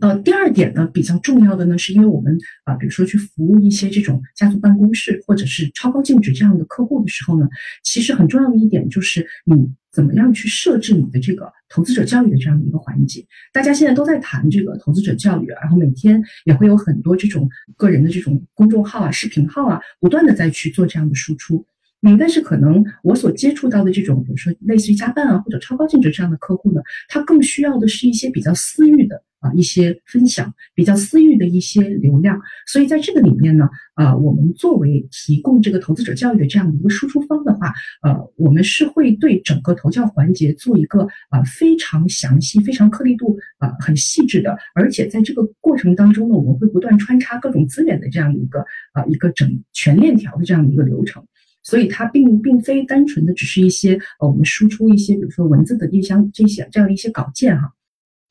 [0.01, 7.47] 呃，第二点呢比较重要的呢，是因为我们啊，比如说去服务一些这种家族办公室或者是超高净值这样的客户的时候呢，
[7.83, 13.25] 其实很重要的一点就是你怎么样去设置你的这个投资者教育的这样的一个环节。
[13.51, 21.65] 大家现在都在谈这个投资者教育，然后每天也会有很多这种个人的这种公众号啊、视频号啊，不断的在去做这样的输出。
[22.01, 32.39] 嗯，但是可能我所接触到的这种，比如说类似于加办啊或者超高净值这样的客户呢，他更需要的是一些比较私域的啊一些分享，比较私域的一些流量。
[32.67, 48.61] 所以在这个里面呢，啊，我们作为提供这个投资者教育的这样的一个输出方的话，呃，我们是会对整个投教环节做一个啊非常详细、非常颗粒度啊很细致的，而且在这个过程当中呢，我们会不断穿插各种资源的这样的一个
[48.93, 51.25] 啊一个整全链条的这样的一个流程。
[51.69, 57.71] 所以它并并非单纯的只是一些呃我们输出一些比如说文字的这些这些这样的一些稿件哈。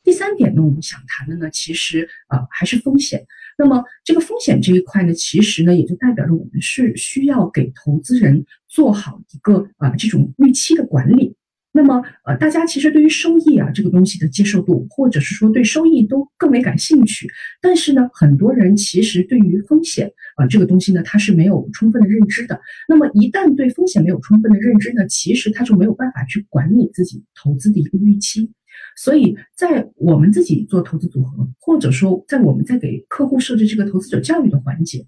[0.03, 3.25] 第三点呢，我们想谈的呢，其实呃还是风险。
[3.57, 11.37] 那么这个风险这一块呢，其实呢也就代表着我们是需要给投资人做好一个呃这种预期的管理。
[11.71, 17.29] 那么，呃，大家其实对于收益啊这个东西的接受度，或者是说对收益都更为感兴趣。
[17.61, 22.59] 但是呢，很多人其实对于风险啊这个东西呢，他是没有充分的认知的。
[22.89, 28.51] 那么一旦对风险没有充分的认知呢，其实他就没有办法去管理自己投资的一个预期。
[28.97, 35.05] 所以在我们自己做投资组合，或者说在我们在给客户设置这个投资者教育的环节。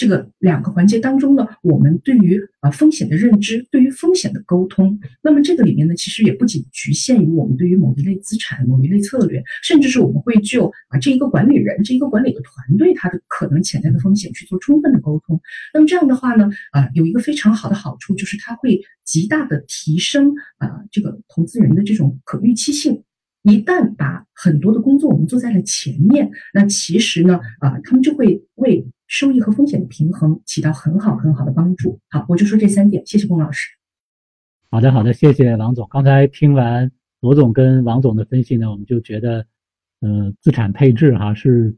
[0.00, 15.38] 这个两个环节当中呢，我们对于啊风险的认知，对于风险的沟通，那么这个里面呢，其实也不仅局限于我们对于某一类资产、某一类策略，甚至是我们会就啊这一个管理人、这一个管理的团队它的可能潜在的风险去做充分的沟通。
[15.74, 23.02] 那么这样的话呢，啊有一个非常好的好处就是它会极大的提升啊这个投资人的这种可预期性。
[23.42, 31.98] 一旦把很多的工作我们做在了前面，那其实呢，啊，他们就会为收益和风险的平衡起到很好很好的帮助。
[32.10, 33.68] 好，我就说这三点，谢谢龚老师。
[34.70, 35.88] 好的，好的，谢谢王总。
[35.90, 39.44] 刚才听完罗总跟王总的分析呢，我们就觉得，
[40.00, 41.76] 呃，资产配置哈是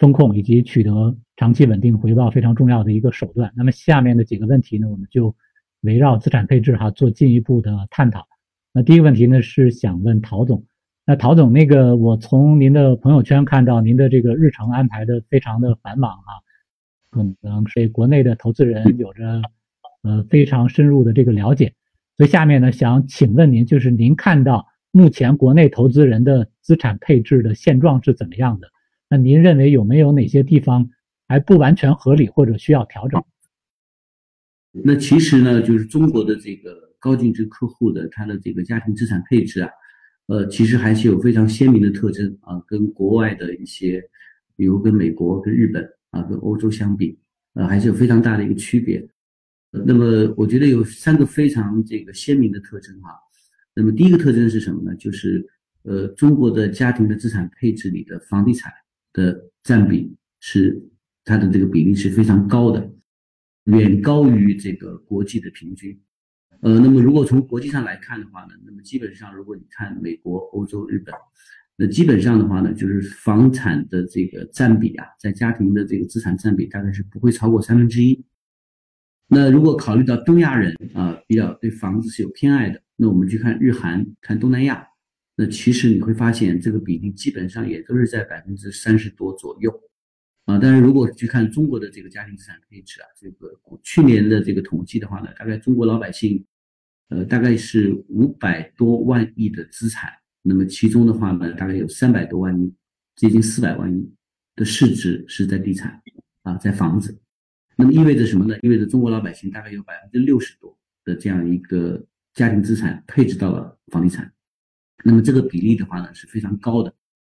[0.00, 3.52] 风控以及取得长期稳定回报非常重要的一个手段。
[3.56, 5.36] 那么下面的几个问题呢，我们就
[5.82, 8.26] 围绕资产配置哈做进一步的探讨。
[8.72, 10.64] 那第一个问题呢，是想问陶总。
[11.06, 16.42] 那陶总，那个我从您的朋友圈看到您的这个日程安排的非常的繁忙啊，
[17.12, 19.42] 可能是国内的投资人有着
[20.02, 21.74] 呃非常深入的这个了解，
[22.16, 28.68] 所以下面呢想请问您，就是您看到目前国内投资人的资产配置的现状是怎么样的？
[29.10, 30.88] 那您认为有没有哪些地方
[31.28, 33.22] 还不完全合理或者需要调整？
[34.72, 39.70] 那其实呢，就是中国的这个高净值客户的他的这个家庭资产配置啊。
[40.28, 44.02] 呃，其实还是有非常鲜明的特征啊，跟国外的一些，
[44.56, 47.18] 比如跟美国、跟日本啊、跟欧洲相比，
[47.54, 49.06] 呃，还是有非常大的一个区别。
[49.70, 53.10] 那么，我觉得有三个非常这个鲜明的特征哈。
[53.74, 54.94] 那么，第一个特征是什么呢？
[54.96, 55.44] 就是
[55.84, 58.70] 呃，中国的家庭的资产配置里的房地产
[59.14, 60.80] 的占比是
[61.24, 62.92] 它的这个比例是非常高的，
[63.64, 65.98] 远高于这个国际的平均。
[66.60, 71.14] 呃，那么如果从国际上来看的话呢，那么基本上如果你看美国、欧洲、日本，
[71.76, 78.24] 那基本上的话呢，就是房产的这个占比啊，在家庭的这个资产占比大概是不会超过三分之一。
[79.28, 84.86] 那如果考虑到东亚人啊比较对房子是有偏爱的，那我们去看日韩、看东南亚，
[85.36, 89.72] 那其实你会发现这个比例基本上也都是在百分之三十多左右。
[90.44, 96.44] 啊，但是如果去看中国的这个家庭资产配置啊，这个去年的这个统计的话呢，大概中国老百姓。
[97.08, 100.10] 呃，大概是五百多万亿的资产，
[100.42, 102.74] 那么其中的话呢，大概有三百多万亿，
[103.16, 104.12] 接近四百万亿
[104.56, 106.02] 的市值是在地产
[106.42, 107.16] 啊，在房子。
[107.76, 108.58] 那么意味着什么呢？
[108.62, 114.32] 意味着中国老百姓大概有百分之六十多的这样一个家庭资产配置到了房地产。
[115.04, 116.92] 那么这个比例的话呢是非常高的。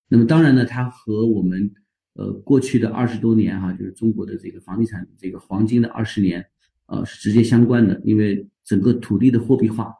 [0.07, 1.71] 那么当然呢，它和我们
[2.13, 6.45] 呃过去的二十多年哈，就是中国的这个房地产这个黄金的二十年。
[6.89, 9.93] 呃，是直接相关的，因为整个土地的货币化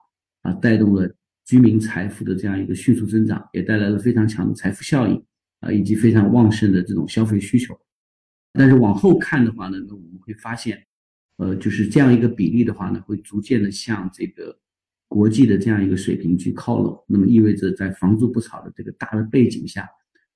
[0.44, 1.14] 啊，带动了
[1.48, 5.16] 居民财富的这样一个迅速增长，也带来了非常强的财富效应
[5.62, 7.74] 啊，以及非常旺盛的这种消费需求。
[8.52, 10.86] 但是往后看的话呢，那我们会发现，
[11.38, 14.60] 呃，就是这样一个比例的话呢，会逐渐的向这个
[15.08, 17.02] 国际的这样一个水平去靠拢。
[17.08, 19.88] 那么意味着在房住不炒的这个大的背景下，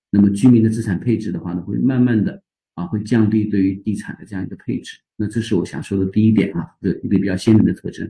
[0.10, 2.42] 那么居民的资产配置的话呢，会慢慢的。
[2.76, 8.10] 啊，会降低对于地产的这样一个配置，那这是我想说的第一点啊，一个一个比较鲜明的特征。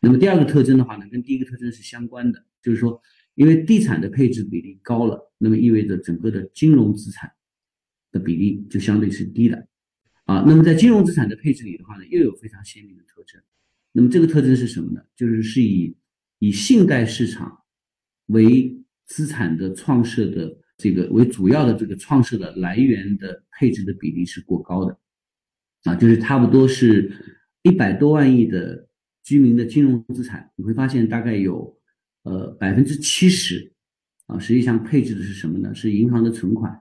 [0.00, 3.00] 那么第二个特征的话呢，跟第一个特征是相关的，就是说，
[3.34, 7.30] 因为地产的配置比例高了，那么意味着整个的金融资产
[8.12, 9.68] 的比例就相对是低的
[10.24, 10.44] 啊。
[10.46, 13.40] 那么在金融资产的配置里的话呢，又有非常鲜明的特征。
[13.92, 15.02] 那么这个特征是什么呢？
[15.14, 15.96] 就是是以
[16.38, 17.58] 以信贷市场
[18.26, 20.58] 为资产的创设的。
[20.78, 24.98] 这个为主要的这个创设的来源的配置的比例是过高的，
[25.84, 27.10] 啊，就是差不多是
[27.62, 28.86] 一百多万亿的
[29.26, 31.76] 居民的金融资产，你会发现大概有
[32.22, 33.72] 呃百分之七十
[34.26, 35.74] 啊，实际上配置的是什么呢？
[35.74, 36.80] 是银行的存款，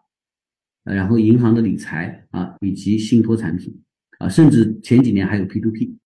[0.84, 3.82] 然后银行的理财啊，以及信托产品
[4.20, 5.98] 啊，甚至前几年还有 P to P。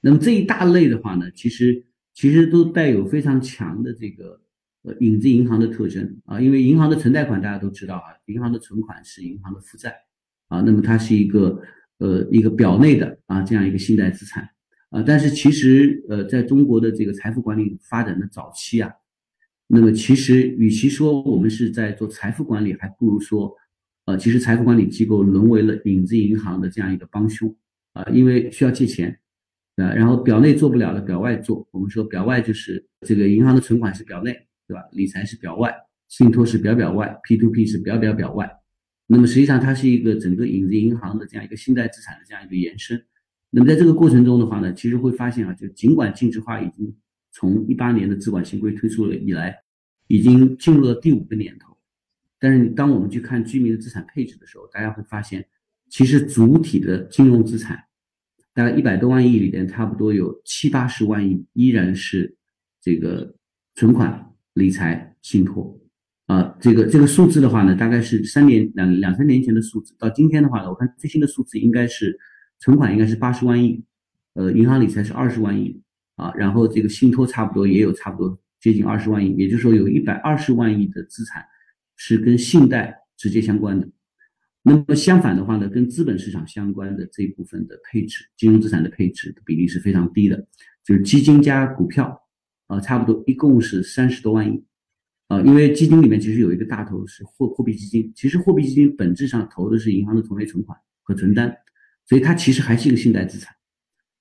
[0.00, 4.40] 那么这一大类的话呢，其实其实都带有非常强的这个。
[4.84, 9.94] 呃，影子银行的特征啊，因为银行的存贷款大家都知道啊，银行的存款是银行的负债
[10.48, 11.62] 啊，那么它是一个
[11.98, 14.42] 呃一个表内的啊这样一个信贷资产
[14.92, 18.92] 啊，但是其实呃在中国的这个财富管理发展的早期啊，
[19.66, 23.52] 那么其实与其说我们是在做财富管理，还不如说
[24.04, 27.52] 呃其实财富管理机构沦为了影子银行的这样一个帮凶
[27.94, 29.18] 啊，因为需要借钱
[29.76, 34.36] 啊，然后表内做不了的表外做，我们说表外就是这个银行的存款是表内。
[34.68, 34.84] 对吧？
[34.92, 35.74] 理财是表外，
[36.08, 38.48] 信托是表表外，P to P 是表表表外。
[39.08, 43.04] 那么实际上它是一个整个影子银行的这样一个信贷资产的这样一个延伸。
[43.54, 46.90] 那么在这个过程中的话呢，其实会发现啊，就尽管净值化已经
[47.32, 49.54] 从一八年的资管新规推出了以来，
[50.06, 51.76] 已经进入了第五个年头，
[52.40, 55.46] 但是当我们去看居民的资产配置的时候，大家会发现，
[55.90, 57.78] 其实主体的金融资产
[58.54, 62.34] 大概一百多万亿里边，差不多有七八十万亿依然是
[62.80, 63.34] 这个
[63.74, 65.78] 存款、理财、信托
[66.24, 66.56] 啊。
[66.58, 72.18] 这个这个数字的话呢，大概是三年两两三年前的数字，到今天的话呢，我看最新的数字应该是
[72.62, 73.82] 存款应该是八十万亿，
[74.34, 75.82] 呃，银行理财是二十万亿
[76.14, 81.44] 啊，然后这个信托差不多也有差不多接近二十万亿，也就是说有一百二十万亿的资产
[81.96, 83.88] 是跟信贷直接相关的。
[84.62, 90.46] 那么相反的话呢，跟资本市场相关的这一部分的配置，金融资产的配置的比例是非常低的，
[90.84, 92.16] 就是基金加股票，
[92.68, 94.64] 啊，差不多一共是三十多万亿，
[95.26, 101.52] 啊，因为基金里面其实有一个大头是货货币基金，其实货币基金本质上投的是银行的同类存款和存单，
[102.06, 103.54] 所以它其实还是一个信贷资产，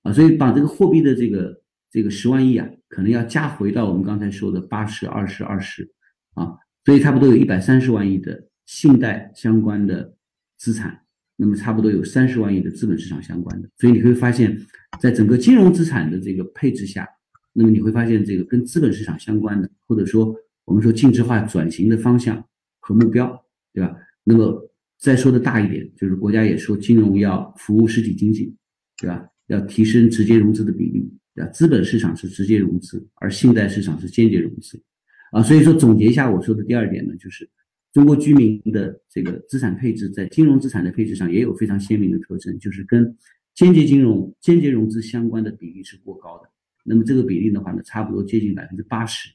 [0.03, 5.91] 啊，所以把这个货币的这个这个十万亿啊，可能要加回到我们刚才说的八十二十二十，
[6.33, 10.15] 啊，所以差不多有一百三十万亿的信贷相关的。
[10.63, 10.95] 资产，
[11.37, 14.55] 那么差不多有三十万亿的资本市场相关的，所以你会发现，
[14.99, 17.09] 在整个金融资产的这个配置下，
[17.51, 22.47] 那么你会发现这个跟资本市场相关的，或者说我们说净值化转型的方向
[22.79, 23.91] 和目标，对吧？
[24.23, 24.70] 那么
[25.01, 28.55] 再说的大一点，就是国家也说金融要服务实体经济，
[28.97, 29.27] 对吧？
[29.47, 31.51] 要提升直接融资的比例，对吧？
[31.51, 34.81] 资本市场是直接融资，而信贷市场是间接融资，
[35.31, 37.49] 啊，所以说总结一下我说的第二点呢，就是。
[37.93, 43.17] 中国居民的这个资产配置，在金融资产的配置上也有非常鲜明的特征，就是跟
[43.53, 46.49] 间接金融、间接融资相关的比例是过高的。
[46.85, 49.29] 那么这个比例的话呢，差不多接近百分之八十，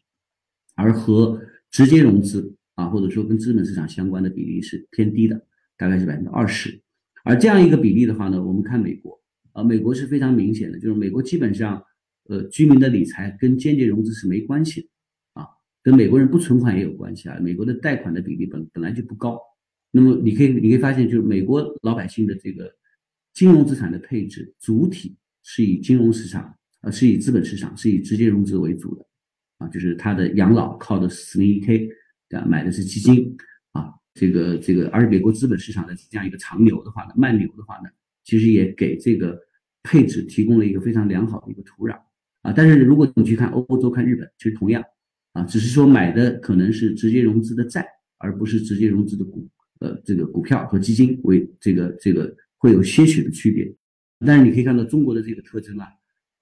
[0.74, 1.38] 而和
[1.70, 5.38] 直接融资啊，或者说跟资本市场相关的比例是偏低的，
[5.76, 6.80] 大概是百分之二十。
[7.24, 9.20] 而这样一个比例的话呢，我们看美国
[9.52, 11.82] 啊，美国是非常明显的，就是美国基本上，
[12.28, 14.88] 呃，居民的理财跟间接融资是没关系的。
[15.34, 15.46] 啊
[15.82, 19.40] 跟美国人不存款也有关系啊，美国的贷款的比例本本来就不高，
[19.92, 22.68] 那么你可以你可以发现，就是美国老百姓的这个
[23.32, 26.52] 金融资产的配置主体是以金融市场，
[26.82, 29.06] 呃，是以资本市场，是以直接融资为主的，
[29.58, 31.88] 啊，就是他的养老靠的是四零一 k，
[32.28, 32.44] 对吧？
[32.44, 33.36] 买的是基金，
[34.16, 37.90] 这个这个，而美国资本市场的这样一个长牛的话呢，慢牛的话呢，
[38.24, 39.38] 其实也给这个
[39.84, 42.00] 配置提供了一个非常良好的一个土壤，
[42.42, 44.82] 啊，但是如果你去看欧洲、看日本，其实同样。
[45.32, 47.86] 啊，只是说买的可能是直接融资的债，
[48.16, 49.46] 而不是直接融资的股，
[49.80, 53.70] 呃，这个股票和基金为这个这个会有些许的区别。
[54.20, 55.88] 但是你可以看到中国的这个特征啊，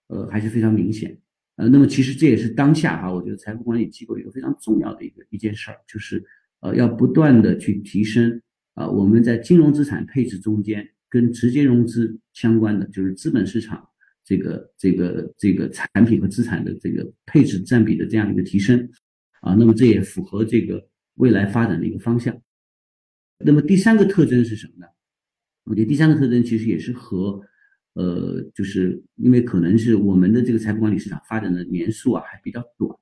[0.06, 1.18] 呃，还是非常明显。
[1.56, 6.24] 呃，那么其实这也是当下哈，我觉得财富管理机构一个非常重要的一个一件事儿，就是
[6.64, 8.40] 呃，要不断的去提升
[8.72, 13.86] 啊，我们在金融资产配置中间跟直接融资相关的，就是资本市场。
[14.26, 18.88] 这个这个这个产品和资产的这个配置占比的这样一个提升，
[19.42, 22.34] 啊，那么这也符合这个未来发展的一个方向。
[23.44, 24.86] 那么第三个特征是什么呢？
[25.64, 27.38] 我觉得第三个特征其实也是和，
[27.92, 32.98] 呃，就是因为可能是我们的这个财富管理市场发展的年数啊还比较短，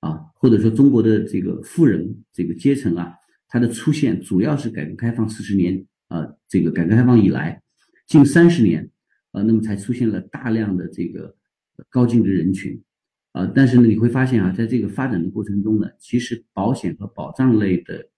[0.00, 3.14] 啊，或者说中国的这个富人这个阶层啊，
[3.48, 7.62] 它的出现主要是改革开放四十年啊，这个改革开放以来
[8.06, 8.90] 近三十年。
[9.32, 11.36] 呃，那么才出现了大量的这个
[11.90, 12.82] 高净值人群，
[13.32, 18.08] 啊，但是呢，你会发现啊，在这个发展的过程中呢，其实保险和保障类的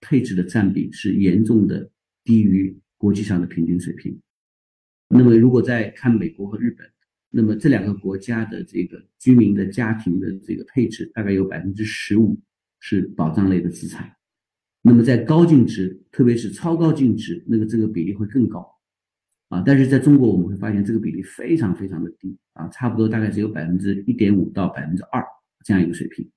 [0.00, 1.90] 配置的占比是严重的
[2.24, 4.18] 低于国际上的平均水平。
[5.08, 6.90] 那么，如果再看美国和日本，
[7.34, 12.38] 那么这两个国家的这个居民的家庭的这个配置大概有百分之十五
[12.78, 14.14] 是保障类的资产，
[14.82, 18.68] 那么在高净值，特别是超高净值，那个这个比例会更高。
[19.48, 25.22] 啊，但是在中国我们会发现这个比例非常非常的低啊，差不多大概只有百分之一点五到百分之二
[25.64, 26.30] 这样一个水平。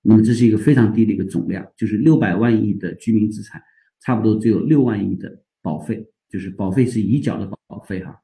[0.00, 3.62] 那么这是一个非常低的一个总量，就是六百万亿的居民资产，
[4.00, 8.16] 差不多只有六万亿的保费，就是保费是已缴的保费哈。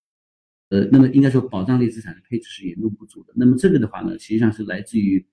[0.69, 3.33] 呃，那么应该说保障类资产的配置是严重不足的。
[3.37, 5.25] 那么这个的话呢，实际上是来自于，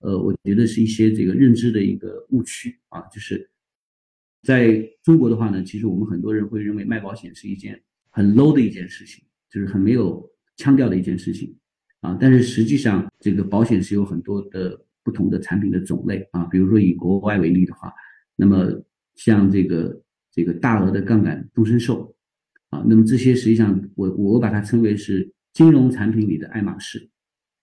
[0.00, 3.50] 呃，我觉得是一些这个认知的一个误区啊，就是
[4.42, 7.82] 在中国的话呢，其实我们很多人会认为卖保险是一件。
[8.14, 10.22] 很 low 的一件事情，就是很没有
[10.58, 11.56] 腔调的一件事情
[12.02, 12.14] 啊！
[12.20, 16.44] 但是实际上，这个保险是有很多的不同的产品的种类啊。
[16.44, 17.90] 比如说以国外为例的话，
[18.36, 18.70] 那么
[19.14, 19.98] 像这个
[20.30, 22.14] 这个大额的杠杆终身寿
[22.72, 27.08] 啊，那么这些实际上我我把它称为是金融产品里的爱马仕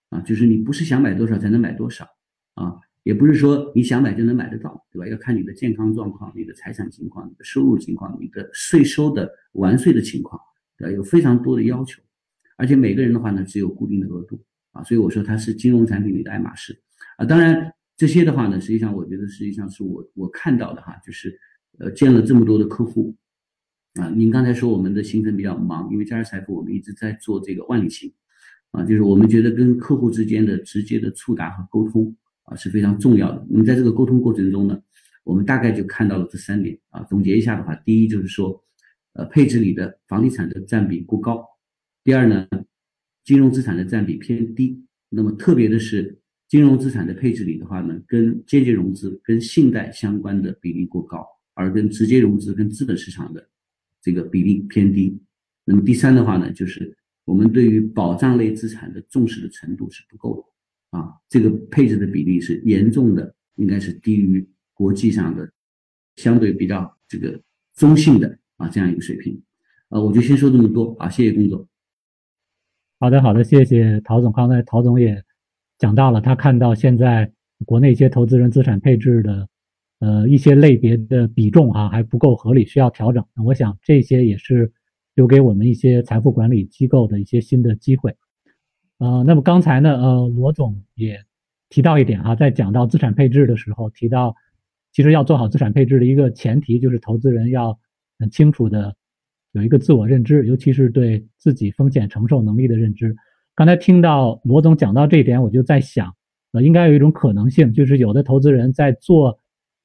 [0.10, 2.08] 啊，就是你不是想买多少才能买多少
[2.54, 5.08] 啊，也不是说你想买就能买得到，对吧？
[5.08, 9.30] 要看你的健康状况、你的财产情况、你的收入情况、你的税收的。
[9.54, 10.40] 完税的情况，
[10.78, 10.96] 对吧？
[10.96, 12.00] 有非常多的要求，
[12.56, 14.40] 而且每个人的话呢，只有固定的额度
[14.72, 16.80] 啊，所以我说它是金融产品里的爱马仕
[17.18, 17.26] 啊。
[17.26, 21.36] 当然，这些的话呢，实际上我觉得实际上是我我看到的哈，就是
[21.80, 23.16] 呃见了这么多的客户
[23.96, 28.12] 啊，您刚才说我们的行程比较忙，因为嘉实财富我们一直在做这个万里行，
[28.72, 33.46] 啊，就是我们觉得跟客户之间的直接的触达和沟通啊是非常重要的。
[33.50, 34.80] 那么在这个沟通过程中呢，
[35.24, 37.04] 我们大概就看到了这三点啊。
[37.10, 38.64] 总结一下的话，第一就是说，
[39.14, 41.44] 呃，配置里的房地产的占比过高；
[42.04, 42.48] 第二呢，
[43.26, 44.86] 金融资产的占比偏低。
[45.10, 51.26] 那么特别的是，金融资产的配置里的话呢，跟间接融资、跟信贷相关的比例过高，
[51.56, 53.50] 而跟直接融资、跟资本市场的。
[54.02, 55.20] 这个比例偏低，
[55.66, 60.36] 那么第三的话呢，就是我们对于保障类资产的重视的程度是不够
[60.92, 65.52] 的啊，这个配置的比例是严重的，应该是低于国际上的
[66.16, 67.42] 相对比较这个
[67.76, 69.42] 中性的啊这样一个水平，
[69.90, 71.68] 啊，我就先说这么多啊，谢谢龚总。
[73.00, 74.32] 好的，好的，谢谢陶总。
[74.32, 75.24] 刚才陶总也
[75.78, 77.32] 讲到了，他看到现在
[77.66, 79.48] 国内一些投资人资产配置的。
[80.00, 83.22] 呃，一些类别的比重哈还不够合理，需要调整。
[83.36, 84.72] 那我想这些也是
[85.14, 88.16] 留给我们一些财富管理机构的一些新的机会。
[89.00, 91.20] 呃，那么刚才呢，呃，罗总也
[91.68, 94.34] 提到一点哈，在讲到资产配置的时候，提到
[94.94, 97.78] 其实要做好资产配置的一个前提就是投资人要
[98.18, 98.96] 很清楚的
[99.52, 103.14] 有一个自我认知，尤其是对自己风险承受能力的认知。
[103.54, 106.16] 刚才听到罗总讲到这一点，我就在想，
[106.54, 109.38] 呃，应该有一种可能性，就是有的投资人在做。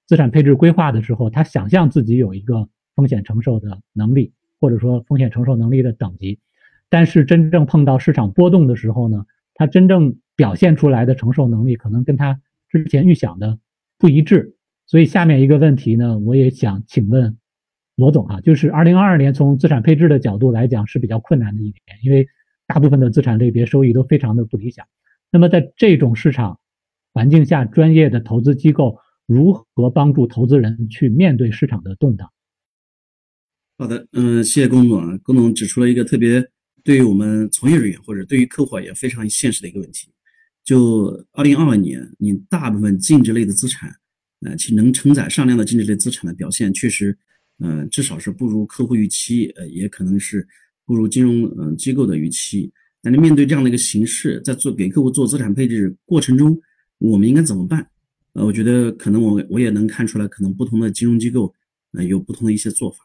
[0.06, 6.38] 资产配置规划的时候，他想象自己有一个风险承受的能力，或者说风险承受能力的等级，
[6.90, 9.24] 但是真正碰到市场波动的时候呢，
[9.54, 12.38] 他真正表现出来的承受能力可能跟他
[12.68, 13.58] 之前预想的
[13.98, 14.56] 不一致。
[14.86, 17.38] 所以下面一个问题呢，我也想请问
[17.96, 22.28] 罗总啊，就是二零二二年从资产配置的角度来讲是比较困难的一年，因为
[22.66, 24.84] 大部分的资产类别收益都非常的不理想。
[25.30, 26.60] 那么在这种市场
[27.14, 28.98] 环境下，专业的投资机构。
[29.26, 32.30] 如何帮助投资人去面对市场的动荡？
[33.76, 36.48] 好的，嗯，谢谢龚总啊，龚总指出了一个特别
[36.82, 40.08] 对于我们从业人员或者对于客户也非常现实的一个问题。
[40.62, 43.94] 就二零二二年，你大部分净值类的资产，
[44.40, 47.16] 呃，其能承载上量的净值类资产的表现，确实，
[47.58, 50.46] 嗯，至少是不如客户预期，呃，也可能是
[50.86, 52.72] 不如金融嗯机构的预期。
[53.02, 56.58] 但是面对这样的一个形势，在做给客户做资产配置过程中，
[56.98, 57.86] 我们应该怎么办？
[58.34, 61.52] 呃，我觉得可能我我也能看出来，可能不同的金融机构
[61.92, 62.98] 呃有不同的一些做法，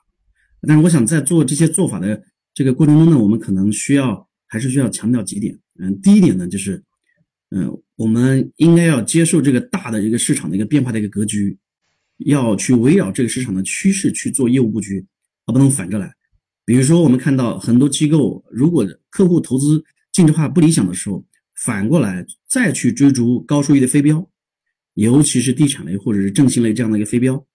[0.62, 2.22] 但是我想在做这些做法的
[2.54, 5.58] 这个过程中呢，我们可能需要还是需要强调几点。
[5.80, 6.84] 嗯，第一点呢，就是
[7.52, 11.58] 嗯，我们应该要接受这个大的一个市场的一个变化的一个格局，
[12.26, 15.06] 要去围绕这个市场的趋势去做业务布局，
[15.46, 16.12] 而不能反着来。
[16.66, 21.24] 比如说，我们看到很多机构，如果客户投资净值化不理想的时候，
[21.56, 24.28] 反过来再去追逐高收益的飞镖。
[25.02, 27.46] 尤其是地产类或者是正兴类这样的一个飞镖，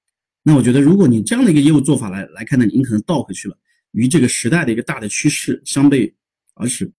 [0.43, 3.59] 那我觉得如果你这样的一个业务做法来来看呢，你可能倒回去了，
[3.93, 6.15] 与这个时代的一个大的趋势相背
[6.55, 6.91] 而驰。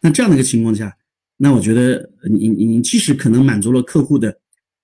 [0.00, 0.96] 那这样的一个情况下，
[1.36, 4.38] 那我觉得你你你即使可能满足了客户的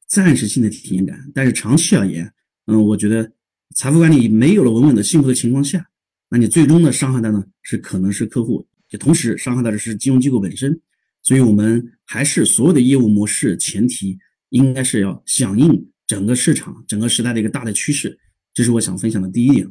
[0.06, 2.30] 暂时性的体验感，但是长期而言，
[2.66, 3.30] 嗯，我觉得
[3.76, 5.86] 财富管理没有了稳稳的幸福的情况下，
[6.28, 10.78] 那你最终的伤害的呢是可能是客户，也同时伤害到的是金融机构本身。
[11.22, 14.18] 所以我们还是所有的业务模式前提。
[14.54, 18.16] 应该是要响应整个市场、整个时代的一个大的趋势，
[18.54, 19.68] 这是我想分享的第一点。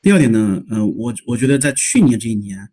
[0.00, 2.70] 第二点呢，嗯，我我觉得在去年这一年，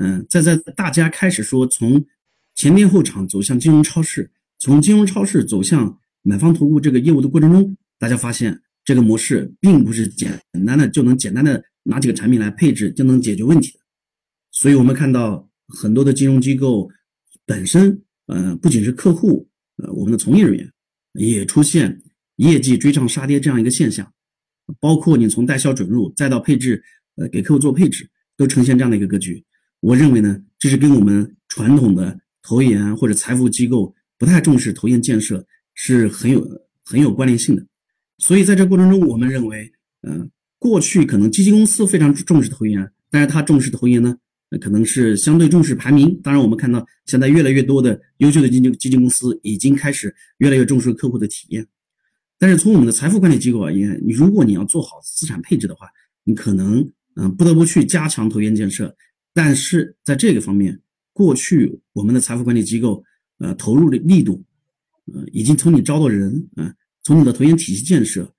[0.00, 2.06] 嗯，在在大家开始说从
[2.54, 13.80] 前店后厂走向金融超市，从金融超市走向买方投顾这个业务的过程中，大家发现这个模式并不是简单的就能简单的拿几个产品来配置就能解决问题的。
[14.52, 16.88] 所以我们看到很多的金融机构
[17.44, 19.49] 本身，嗯，不仅是客户。
[19.82, 20.72] 呃，我们的从业人员
[21.14, 22.02] 也出现
[22.36, 24.12] 业绩追涨杀跌这样一个现象，
[24.78, 26.82] 包括你从代销准入再到配置，
[27.16, 29.44] 呃，给客户做配置，都呈现这样的一个格局。
[29.80, 36.46] 我认为呢，这是跟我们传统的投研或者财富机构不太重视投研建设是很有
[36.84, 37.66] 很有关联性的。
[38.18, 39.72] 所以在这过程中，我们认为，
[40.02, 44.16] 嗯，过去可能基金公司非常重视投研，但是他重视投研呢？
[44.50, 51.64] 那可能是相对重视排名，当然我们看到现在越来越多的优秀的基金基金公司已经开始越来越重视客户的体验。
[52.36, 55.86] 但是从我们的财富管理机构而言，如果你要做好资产配置的话，
[56.24, 58.96] 你可能嗯不得不去加强投研建设。
[59.32, 60.80] 但是在这个方面，
[61.12, 63.04] 过去我们的财富管理机构
[63.38, 64.42] 呃投入的力度，
[65.12, 66.74] 呃已经从你招到人啊，
[67.04, 68.34] 从你的投研体系建设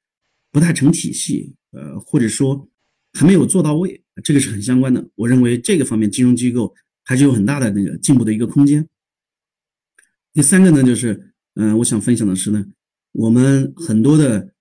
[0.51, 2.67] 不太成体系，呃或者说
[3.13, 4.03] 还没有做到位。
[4.23, 8.87] 这个是很相关的，我认为这个方面金融机构还是有很大的那个进步的一个空间。
[10.33, 12.65] 第三个呢，就是嗯，我想分享的是呢，
[13.13, 14.53] 我们很多的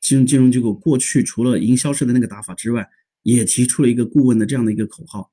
[0.00, 2.88] 金融金融机构过去除了营销式的那个打法之外，
[3.22, 5.30] 也提出了一个顾问的这样的一个口号。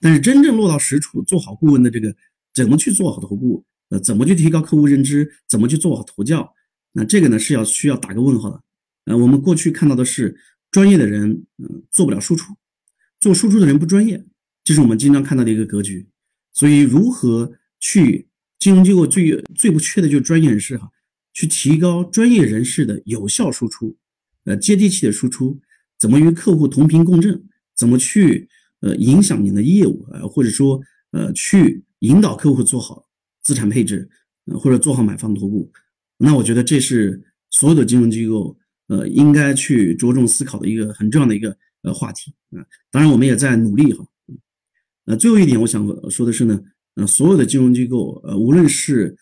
[0.00, 2.14] 但是真正落到实处，做好顾问的这个
[2.52, 6.52] 怎么去做好投顾，呃，怎么去提高客户认知，怎么去做好投教，
[6.92, 8.60] 那这个呢是要需要打个问号的。
[9.06, 10.36] 呃，我们过去看到的是
[10.72, 12.52] 专业的人，嗯，做不了输出，
[13.20, 14.26] 做输出的人不专业，
[14.64, 16.08] 这是我们经常看到的一个格局。
[16.52, 18.26] 所以，如何去
[18.58, 20.90] 金融机构最最不缺的就是专业人士哈，
[21.32, 23.96] 去提高专业人士的有效输出，
[24.46, 25.60] 呃，接地气的输出，
[26.00, 27.44] 怎么与客户同频共振，
[27.76, 28.48] 怎么去。
[28.84, 33.06] 呃，影响你的业务呃，或者说呃，去引导客户做好
[33.40, 34.10] 资产配置，
[34.46, 35.70] 呃，或者做好买方投顾，
[36.16, 38.58] 那我觉得这是所有的金融机构
[38.92, 42.60] 呃应该去着重思考的一个很重要的一个呃话题啊。
[42.90, 44.04] 当然，我们也在努力哈。
[45.06, 46.60] 呃，最后一点我想说的是呢，
[46.96, 49.16] 呃，所有的金融机构呃，无论是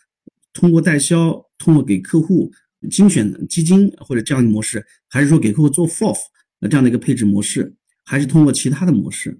[0.52, 2.50] 通过代销，通过给客户
[2.90, 6.18] 精选基金或者这样的模式，还是说给客户做 FOF
[6.60, 7.72] 呃这样的一个配置模式，
[8.04, 9.30] 还是通过其他的模式。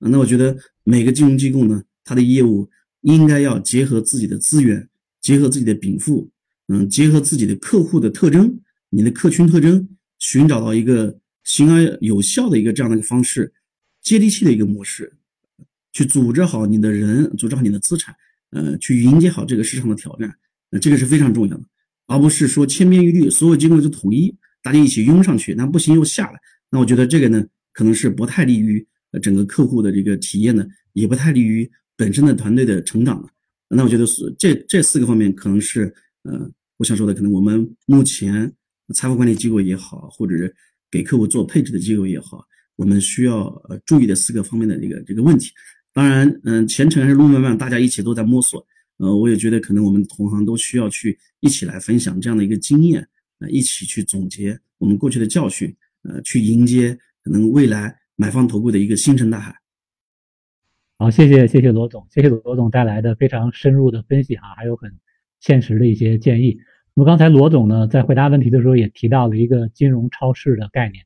[0.00, 2.68] 啊那我觉得每个金融机构呢，它的业务
[3.02, 4.88] 应该要结合自己的资源，
[5.20, 6.28] 结合自己的禀赋，
[6.68, 8.58] 嗯，结合自己的客户的特征，
[8.94, 9.88] 你的客群特征，
[10.18, 13.52] 寻找到一个行而有效的一个这样的一个方式，
[14.02, 15.12] 接地气的一个模式，
[15.92, 18.14] 去组织好你的人，组织好你的资产，
[18.50, 20.32] 呃，去迎接好这个市场的挑战，
[20.70, 21.64] 呃，这个是非常重要的，
[22.06, 26.40] 而不是说千篇一律，所有机构就统一，大家一起拥上去，那不行又下来，
[26.70, 28.86] 那我觉得这个呢，可能是不太利于。
[29.22, 33.28] 整个客户的这个体验呢，也不太利于本身的团队的成长了。
[33.68, 35.84] 那我觉得是这这四个方面，可能是
[36.24, 38.52] 呃，我想说的，可能我们目前
[38.92, 40.54] 财富管理机构也好，或者是
[40.90, 42.44] 给客户做配置的机构也好，
[42.76, 45.50] 我们需要呃注意的四个方面的这个这个问题。
[45.92, 48.66] 当然，嗯，前程还是路漫漫，大家一起都在摸索。
[48.96, 53.08] 呃，我也觉得可能我们同行都需要去一起来分享这样的一个经验，
[53.38, 57.96] 呃，一起去总结我们过去的教训，呃，去迎接可能未来。
[58.16, 59.52] 买方投顾的一个星辰大海。
[60.98, 64.88] 好，谢谢谢谢罗总，谢谢罗总带来的非常深入的分析啊，还有很
[65.40, 66.56] 现实的一些建议。
[66.94, 71.04] 那么刚才罗总呢在回答问题的时候也提到了一个金融超市的概念。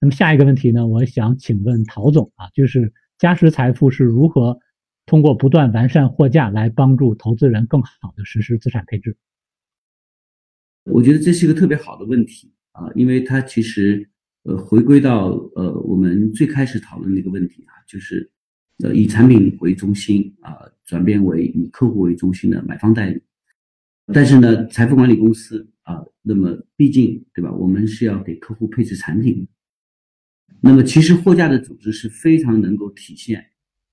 [0.00, 4.58] 那么下一个问题呢，我想请问陶总啊，就是嘉实财富是如何
[5.06, 9.16] 通过不断完善货架来帮助投资人更好的实施资产配置？
[10.84, 14.08] 我觉得这是一个特别好的问题啊，因为它其实。
[14.42, 18.30] 呃，回归到呃我们最开始讨论的一个问题啊，就是
[18.82, 23.20] 呃以产品为中心啊，转变为以客户为中心的买方代理。
[24.12, 29.46] 但是呢，财富管理公司啊，那么毕竟对吧，我们是要给客户配置产品。
[30.60, 33.44] 那么其实货架的组织是非常能够体现，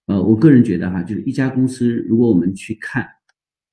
[0.07, 3.07] 呃，我个人觉得哈，就是一家公司如果我们去看，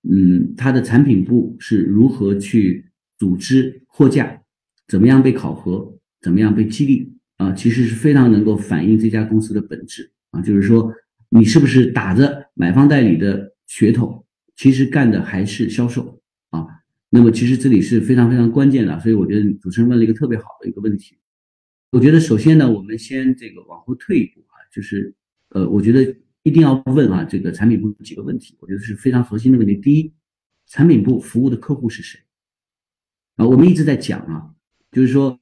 [0.09, 2.87] 嗯，它的产品部是如何去
[3.19, 4.43] 组织货架，
[4.87, 5.93] 怎么样被考核。
[6.21, 7.53] 怎么样被激励啊？
[7.53, 10.91] 其实是非常能够反映这家公司的本质啊，就是说
[11.29, 14.25] 你是不是打着买方代理的噱头，
[14.57, 16.23] 其实干的还是销售？
[17.15, 21.17] 那么其实这里是非常非常关键的，所以我觉得主持人问了一个特别好的一个问题。
[21.93, 25.15] 我觉得首先呢，我们先这个往后退一步啊，就是
[25.51, 29.77] 呃，我觉得一定要问啊，这个产品部几个问题，我觉得是非常核心的问题。
[29.77, 30.13] 第一，
[30.67, 32.21] 产品部服务的客户是谁
[33.37, 33.47] 啊？
[33.47, 34.51] 我们一直在讲啊，
[34.91, 35.39] 就是说。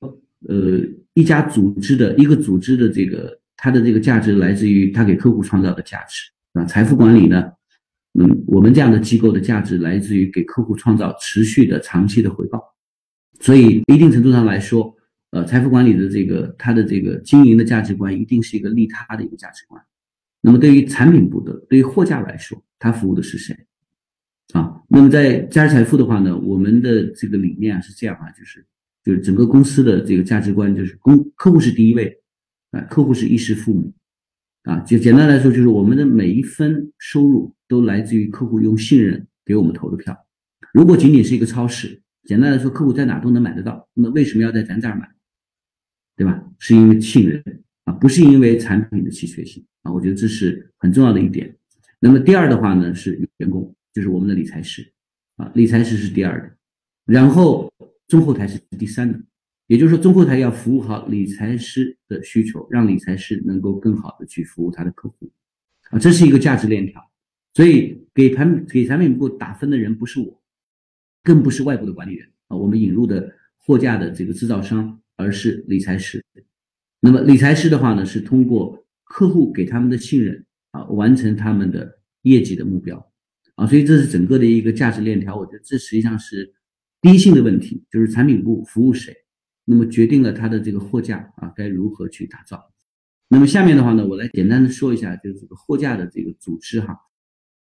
[0.48, 0.80] 呃，
[1.14, 6.64] 一家组织的一个组织的这个它的这个价值来自于它给客户创造的价值啊。
[6.64, 7.52] 财富管理呢，
[8.18, 12.62] 嗯，我们这样的机构的价值来自于给客户创造持续的长期的回报。
[13.40, 14.94] 所以一定程度上来说，
[15.30, 19.82] 呃，财富管理的这个它的这个经营的价值观一定是一个利他的一个价值观。
[20.40, 23.56] 那么对于产品部的，对于货架来说，它服务的是谁
[24.52, 24.82] 啊？
[24.88, 28.64] 那么在嘉实财富的话呢，我们的这个理念是这样啊，就是。
[29.04, 32.22] 就是整个公司的这个价值观，就是公客户是第一位，
[32.70, 33.92] 啊，客户是衣食父母，
[34.62, 40.16] 啊，就简单来说，就是我们的每一分收入都来自于客户用信任给我们投的票。
[40.72, 45.08] 如果仅仅是一个超市，简单来说，客户在哪都能买得到，那么为什么要在咱这儿买？
[46.16, 46.44] 对吧？
[46.58, 47.42] 是因为信任
[47.84, 49.92] 啊，不是因为产品的稀缺性啊。
[49.92, 51.56] 我觉得这是很重要的一点。
[52.00, 54.92] 那么第二的话呢，是员工，就是我们的理财师，
[55.36, 56.56] 啊，理财师是第二的，
[57.06, 57.70] 然后。
[58.08, 59.18] 中后台是第三的，
[59.68, 65.30] 也就是说，中后台要服务好理财师的需求，让理财师能够更好的去服务他的客户，
[65.90, 67.00] 啊，这是一个价值链条。
[67.54, 70.42] 所以，给产给产品部打分的人不是我，
[71.22, 76.22] 更不是外部的管理人啊，我们引入的货架的这个制造商，而是理财师。
[77.00, 83.10] 那么，理财师的话呢，是通过客户给他们的信任啊，完成他们的业绩的目标
[83.54, 85.36] 啊，所以这是整个的一个价值链条。
[85.36, 86.54] 我觉得这实际上是。
[87.04, 89.12] 第一性的问题就是产品部服务谁，
[89.64, 92.62] 那么决定了它的这个货架啊该如何去打造。
[93.28, 96.96] 那么下面的话呢，我来简单的说一下，就是这个货架的这个组织哈。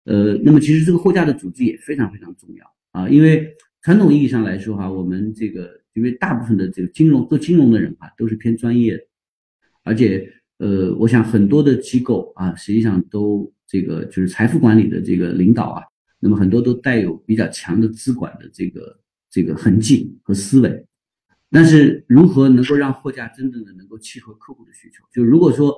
[0.05, 9.05] 呃，那么其实这个货架的组织也非常非常重要啊，因为传统意义上来说哈，我们这个因为大部分的这个金融做金融的人啊都是偏专业的，
[9.83, 10.27] 而且
[10.57, 15.83] 呃，我想很多的机构啊，实际上都这个就是财富管理的这个领导啊，
[16.19, 18.99] 那么很多都带有比较强的资管的这个
[19.31, 20.87] 这个痕迹和思维。
[21.51, 25.05] 但是如何能够让货架真正的能够契合客户的需求？
[25.13, 25.75] 就如果说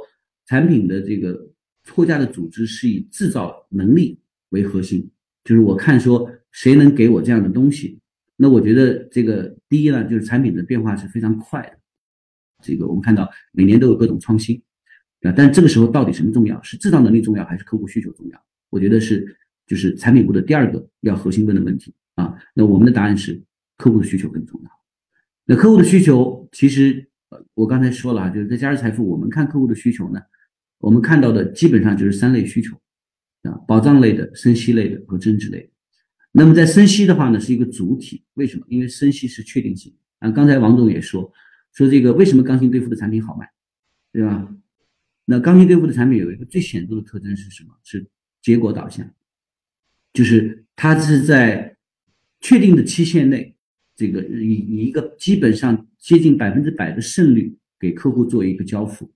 [0.47, 1.49] 产品的这个
[1.89, 5.11] 货架的组织是以制造能力为核心，
[5.45, 8.01] 就是我看说谁能给我这样的东西，
[8.37, 11.79] 那我觉得这个第一呢，就是产品的变化是非常快的。
[12.63, 14.61] 这个我们看到每年都有各种创新，
[15.23, 16.61] 啊，但这个时候到底什么重要？
[16.63, 18.45] 是制造能力重要还是客户需求重要？
[18.71, 22.37] 我觉得是就是产品部的第二个要核心问的问题啊。
[22.55, 23.41] 那我们的答案是
[23.77, 24.80] 客户的需求更重要。
[25.51, 30.21] 那客户的需求，其实呃，我刚才说了啊，就是在嘉实财富，我们看客户的需求呢，
[30.79, 32.77] 我们看到的基本上就是三类需求
[33.43, 35.69] 啊，保障类的、生息类的和增值类。
[36.31, 38.65] 那么在生息的话呢，是一个主体，为什么？
[38.69, 40.31] 因为生息是确定性啊。
[40.31, 41.33] 刚才王总也说，
[41.73, 43.51] 说这个为什么刚性兑付的产品好卖，
[44.13, 44.55] 对吧？
[45.25, 47.71] 那刚性兑付的产品有一个最显著的特征是什么？
[47.83, 48.07] 是
[48.41, 49.05] 结果导向，
[50.13, 51.77] 就是它是在
[52.41, 53.57] 确定的期限内。
[54.01, 59.13] 这个以以一个基本上接近百分之百的胜率给客户做一个交付，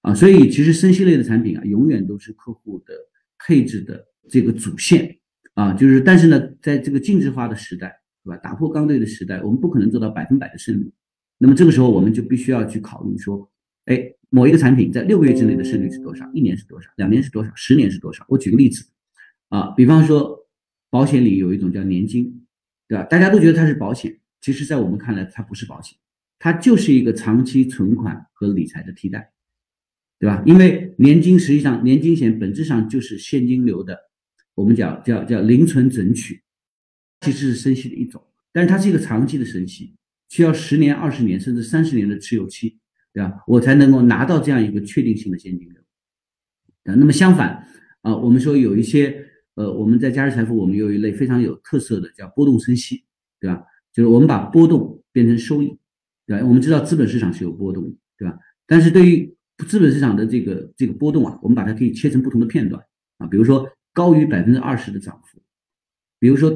[0.00, 2.94] 啊，所以其实生息类的产品啊，永远都是客户的
[3.38, 5.18] 配置的这个主线
[5.52, 7.94] 啊，就是但是呢，在这个净值化的时代，
[8.24, 8.38] 对吧？
[8.38, 10.90] 打破刚兑的时代，我们不可能做到百分百的胜率。
[11.36, 13.52] 那么这个时候，我们就必须要去考虑说，
[13.84, 16.26] 哎，某一个产品在六个月之内的胜率是多少？
[16.32, 16.88] 一年是多少？
[16.96, 17.52] 两年是多少？
[17.54, 18.24] 十年是多少？
[18.30, 18.82] 我举个例子，
[19.50, 20.48] 啊，比方说
[20.88, 22.46] 保险里有一种叫年金。
[22.90, 23.04] 对吧？
[23.04, 25.96] 大家都觉得它是保险，其实，在我们看来，它不是保险，
[26.40, 29.30] 它就是一个长期存款和理财的替代，
[30.18, 30.42] 对吧？
[30.44, 33.96] 因为年金实际上，年金险本质上就是现金流的，
[34.56, 36.42] 我们讲叫叫零存整取，
[37.20, 38.20] 其实是生息的一种，
[38.52, 39.94] 但是它是一个长期的生息，
[40.28, 42.80] 需要十年、二十年甚至三十年的持有期，
[43.12, 43.44] 对吧？
[43.46, 45.80] 我才能够拿到这样一个确定性的现金流。
[46.92, 47.68] 啊，那么相反
[48.02, 49.29] 啊，我们说有一些。
[49.60, 53.04] 呃，我们在嘉实财富，我们有一类非常有特色的，叫波动生息，
[53.38, 53.62] 对吧？
[53.92, 55.76] 就是我们把波动变成收益，
[56.26, 56.46] 对吧？
[56.46, 58.38] 我们知道资本市场是有波动，对吧？
[58.66, 59.36] 但是对于
[59.68, 62.82] 资本市场的这个这个波动啊，我们把它可以切成不同的片段
[63.18, 65.38] 啊，比如说高于百分之二十的涨幅，
[66.18, 66.50] 比如说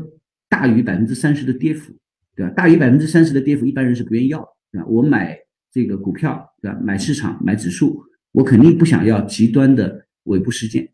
[0.49, 1.93] 大于百分之三十的跌幅，
[2.35, 2.53] 对吧？
[2.55, 4.87] 大于百分之三十的跌幅，一般人是不愿意要的，对吧？
[4.87, 5.39] 我买
[5.71, 6.81] 这个股票，对吧？
[6.83, 8.03] 买市场，买指数，
[8.33, 10.91] 我肯定不想要极端的尾部事件，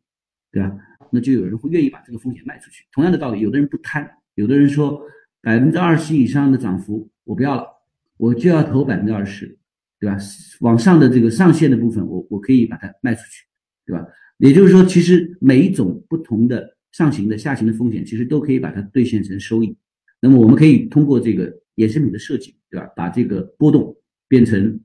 [0.50, 0.76] 对吧？
[1.12, 2.84] 那就有人会愿意把这个风险卖出去。
[2.92, 5.00] 同样的道理，有的人不贪，有的人说
[5.42, 7.66] 百分之二十以上的涨幅我不要了，
[8.16, 9.58] 我就要投百分之二十，
[9.98, 10.16] 对吧？
[10.60, 13.44] 往上的这个上限的部分，我我可以把它卖出去，
[13.86, 14.06] 对吧？
[14.38, 19.76] 也就是说，其实每一种不同的上行的、下行的风险，其实都可以把它兑现成收益。
[20.20, 22.86] 那么我们可以通过这个衍生品的设计，对吧？
[22.96, 23.94] 把这个波动
[24.28, 24.80] 变成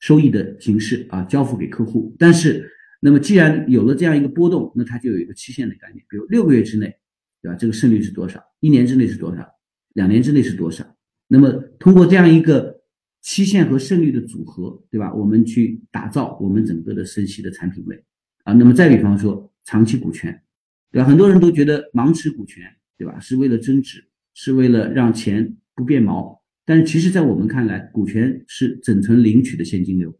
[0.00, 2.14] 收益的形式啊，交付给客户。
[2.18, 2.70] 但是
[3.00, 6.96] 那么，既然有了这样一个波动，那它就有一个期限的概念，比如六个月之内，
[7.40, 7.54] 对吧？
[7.54, 8.42] 这个胜率是多少？
[8.58, 9.48] 一年之内是多少？
[9.92, 10.84] 两年之内是多少？
[11.28, 12.82] 那么，通过这样一个
[13.20, 15.14] 期限和胜率的组合，对吧？
[15.14, 18.04] 我们去打造我们整个的生息的产品类
[18.42, 18.52] 啊。
[18.52, 20.42] 那么，再比方说长期股权，
[20.90, 21.08] 对吧？
[21.08, 22.64] 很多人都觉得盲持股权，
[22.96, 23.20] 对吧？
[23.20, 26.42] 是为了增值，是为了让钱不变毛。
[26.64, 30.18] 但是，其实，在我们看来，股权是整存领取的现金流，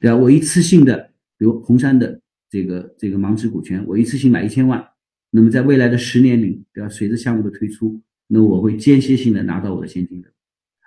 [0.00, 0.16] 对吧？
[0.16, 1.12] 我一次性的。
[1.38, 2.20] 比如红杉的
[2.50, 4.84] 这个这个盲持股权，我一次性买一千万，
[5.30, 6.88] 那么在未来的十年里，对吧？
[6.88, 10.30] 随着项目的推出，那我会间歇性的拿到我的现金流，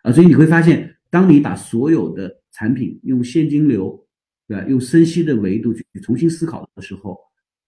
[0.04, 4.06] 啊，所以你会发现，当你把所有的产品用现金流，
[4.47, 4.66] 对吧？
[4.68, 7.18] 用生息的维度去重新思考的时候，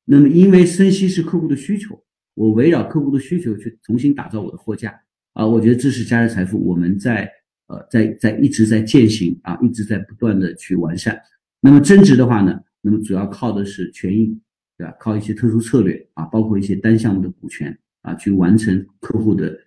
[0.03, 2.03] 那么因为生息是客户的需求，
[2.33, 4.93] 我围绕客户的需求去重新打造我的货架，
[5.33, 7.31] 啊，我觉得这是嘉实财富我们在
[7.67, 11.17] 呃在在一直在践行啊，一直在不断的去完善。
[11.61, 12.59] 那么增值的话呢？
[12.85, 14.37] 那么主要靠的是权益，
[14.77, 14.93] 对吧？
[14.99, 19.57] 靠一些特殊策略啊，包括一些单项目的股权啊，去完成客户的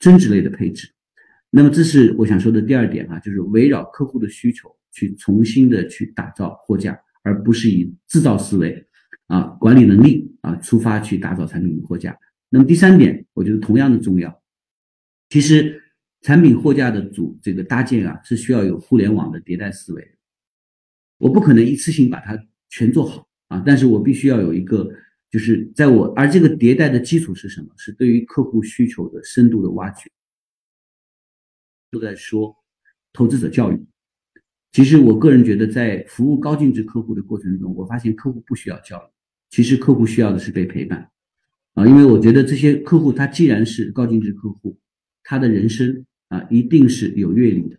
[0.00, 0.90] 增值类的配置。
[1.50, 8.84] 那么这是我想说的第二点啊，就是围绕客户的需求去重新的去打造货架，而不是以制造思维
[9.28, 12.18] 啊、管理能力啊出发去打造产品的货架。
[12.48, 14.42] 那么第三点，我觉得同样的重要。
[15.28, 15.80] 其实
[16.22, 20.16] 产品货架的组这个搭建啊，是需要有互联网的迭代思维。
[21.18, 22.36] 我不可能一次性把它。
[22.68, 23.62] 全做好啊！
[23.66, 24.90] 但是我必须要有一个，
[25.30, 27.68] 就是在我而这个迭代的基础是什么？
[27.76, 30.10] 是对于客户需求的深度的挖掘。
[31.88, 32.54] 都在说
[33.12, 33.86] 投资者教育，
[34.72, 39.08] 其实我个人觉得，在服务高净值客户的过程中，我发现客户不需要教育，
[39.48, 41.08] 其实客户需要的是被陪伴，
[41.74, 44.76] 啊，因为我觉得这些客户他既然是高净值客户，
[45.22, 47.78] 他的人生啊一定是有阅历的，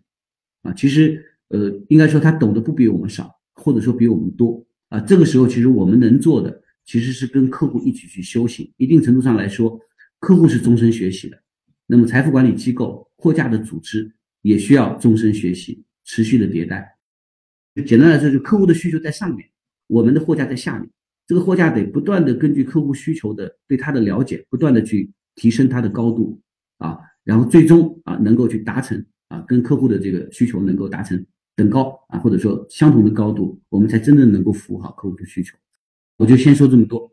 [0.62, 9.80] 啊，其实呃应该说他懂得不比我们少，或者说比我们多，啊，这个时候其实我们能做的其实是跟客户一起去修行，一定程度上来说，
[10.18, 11.38] 客户是终身学习的，
[11.86, 14.10] 那么财富管理机构、货架的组织
[14.42, 15.84] 也需要终身学习。
[16.10, 16.96] 持续的迭代，
[17.84, 19.46] 简单来说，就客户的需求在上面，
[19.88, 20.88] 我们的货架在下面。
[21.26, 26.40] 这个货架得不断的根据客户需求的对他的了解，不断的去提升它的高度
[26.78, 31.22] 啊，然后最终啊能够去达成啊跟客户的这个需求能够达成
[31.58, 35.56] 等高啊或者说相同的高度，我们才真正能够服务好客户的需求。
[36.16, 37.10] 我就先说这么多。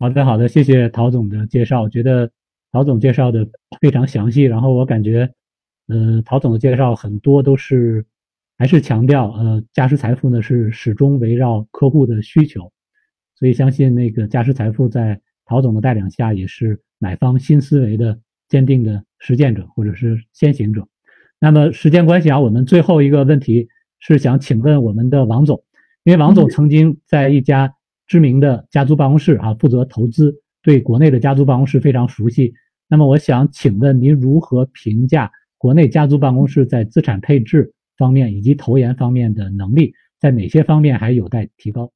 [0.00, 2.32] 好的，好的，谢谢陶总的介绍，我觉得
[2.72, 3.46] 陶总介绍的
[3.80, 5.34] 非常详细，然后我感觉。
[5.86, 8.06] 呃，陶总的介绍很多都是
[8.56, 12.72] 还是强调，呃，嘉实财富呢是始终围绕客户的需求，
[13.34, 20.88] 所以相信那个嘉实财富在陶总的带领下，也是买方新思维的坚定的实践者或者是先行者。
[21.44, 23.68] 那么时间关系啊，我们最后一个问题
[23.98, 25.62] 是想请问我们的王总，
[26.02, 27.70] 因为王总曾经在一家
[28.06, 32.54] 知名的家族办公室啊负责投资，对国内的家族办公室非常熟悉。
[32.88, 35.30] 那么我想请问您如何评价？
[35.58, 41.92] 国内家族办公室在资产配置方面以及投研方面的能力，在哪些方面还有待提高？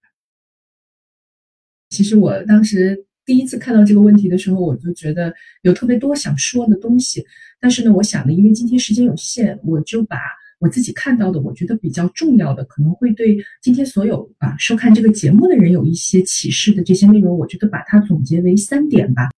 [1.88, 7.22] 其实我当时第一次看到这个问题的时候，我就觉得有特别多想说的东西。
[7.60, 10.16] 但是呢，我想呢，因为今天时间有限，我就把
[10.60, 19.28] 我自己看到的，我觉得比较重要的，可能会对今天所有啊收看这个节目的人有一些启示的这些内容，我觉得把它总结为三点吧。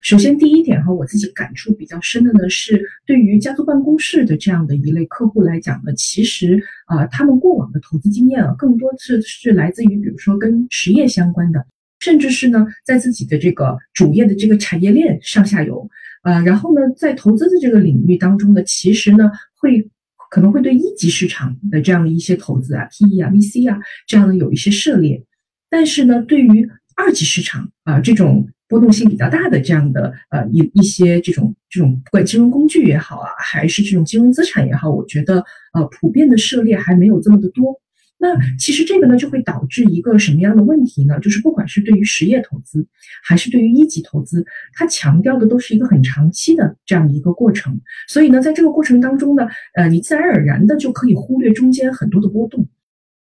[0.00, 11.66] 首先，第一点哈，我自己感触比较深的呢，是对于家族办公室的这样的一类客户来讲呢，其实啊，他们过往的投资经验啊，更多是是来自于比如说跟实业相关的，
[12.04, 15.88] 甚至是呢，在自己的这个主业的这个产业链上下游，
[16.20, 19.88] 啊，然后呢，在投资的这个领域当中呢，其实呢，会
[20.30, 25.24] 可能会对一级市场的这样的一些投资啊，PE 啊、VC 啊这样的有一些涉猎，
[25.70, 28.46] 但是呢，对于二级市场啊这种。
[28.66, 35.44] 波动性比较大的这样的呃一一些这种这种不管金融工具也好啊，还是这种金融资产也好，我觉得
[35.74, 37.78] 呃普遍的涉猎还没有这么的多。
[38.18, 41.20] 那其实这个呢就会导致一个什么样的问题呢？
[41.20, 42.86] 就是不管是对于实业投资，
[43.22, 47.78] 还是对于一级投资，它强调的都是一个很长期的这样一个过程。
[48.08, 52.66] 所以呢，在这个过程当中呢，呃，你自然而然的就可以忽略中间很多的波动。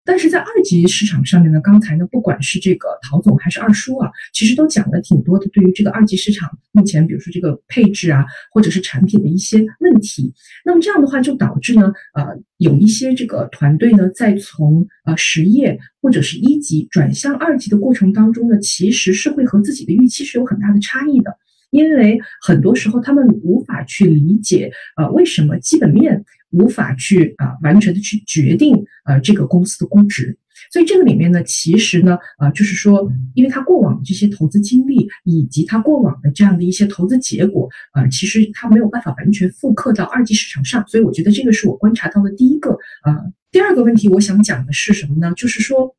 [0.05, 10.31] 但是在二级市场上面呢，刚才呢，不管是这个陶总还是二叔啊，其实都讲了挺多的对于这个二级市场目前，比如说这个配置啊，或者是产品的一些问题。
[10.63, 12.23] 那么这样的话，就导致呢，呃，
[12.57, 21.35] 有一些这个团队呢，在从呃实业或者是一级转向二级的过程当中呢，其实是会和自己的预期是有很大的差异的。
[21.71, 28.75] 因为很多时候他们无法去理解，呃，为什么基本面无法去啊完全的去决定
[29.05, 30.37] 呃这个公司的估值。
[30.71, 40.83] 所以这个里面呢，其实呢，呃，就是说，因为他过往的这些投资经历以及他过往的这样的一些投资结果，呃，其实他没有办法完全复刻到二级市场上。
[40.87, 42.71] 所以我觉得这个是我观察到的第一个。
[43.03, 43.13] 呃，
[43.51, 45.33] 第二个问题，我想讲的是什么呢？
[45.35, 45.95] 就是说。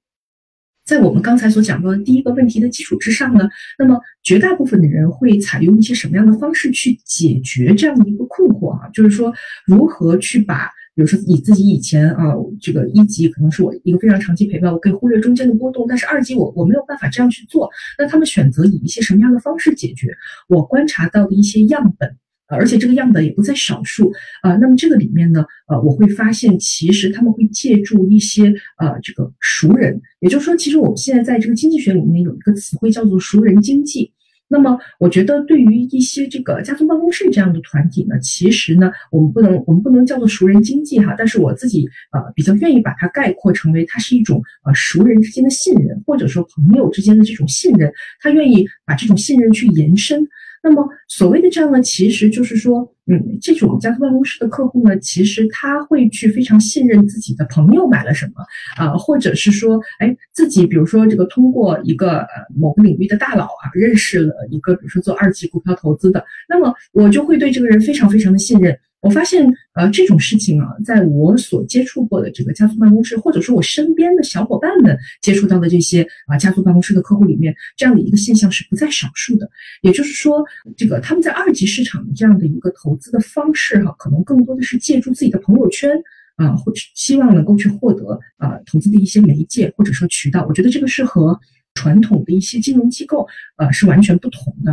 [0.87, 8.89] 在我们刚才所讲到的第一个问题的基础之上呢，那么绝大部分的人会采用一些什么样的方式去解决这样的一个困惑啊？
[8.95, 9.35] 就是说，
[9.67, 17.69] 如何去把，比如说以自己以前啊，这个一级可能是我一个非常长期陪伴，我可以忽略中间的波动，但是二级我我没有办法这样去做，
[17.99, 20.15] 那他们选择以一些什么样的方式解决？
[20.49, 22.17] 我观察到的一些样本。
[22.49, 24.57] 而且这个样本也不在少数啊。
[24.57, 34.13] 那么这个里面呢，呃，我会发现其实他们会借助一些呃这个熟人，也就是说，其实我们现在在这个经济学里面有一个词汇叫做熟人经济。
[34.49, 50.25] 那么我觉得对于一些这个家族办公室这样的团体呢，其实呢，我们不能我们不能叫做熟人经济哈，但是我自己呃比较愿意把它概括成为它是一种呃熟人之间的信任，或者说朋友之间的这种信任，他愿意把这种信任去延伸。
[50.67, 58.45] 那么所谓的这样呢，其实就是说，嗯，这种家族办公室的客户呢，其实他会去非常信任自己的朋友买了什么，
[58.77, 68.77] 啊，或者是说，哎，自己比如说这个通过一个呃某个领域的大佬啊，认识了一个比如说做二级股票投资的，那么我就会对这个人非常非常的信任。
[69.07, 79.49] 我发现，呃，这种事情啊，在我所接触过的这个家族办公室，或者说我身边的小伙伴们接触到的这些啊家族办公室的客户里面，这样的一个现象是不在少数的。
[79.83, 80.45] 也就是说，
[80.77, 85.91] 这个他们在二级市场的这样的一个投资的方式哈，可能更多的是借助自己的朋友圈
[86.35, 90.45] 啊，或者希望能够去获得啊投资的一些媒介或者说渠道。
[90.49, 91.39] 我觉得这个是和
[91.75, 93.25] 传统的一些金融机构
[93.57, 94.73] 呃是完全不同的。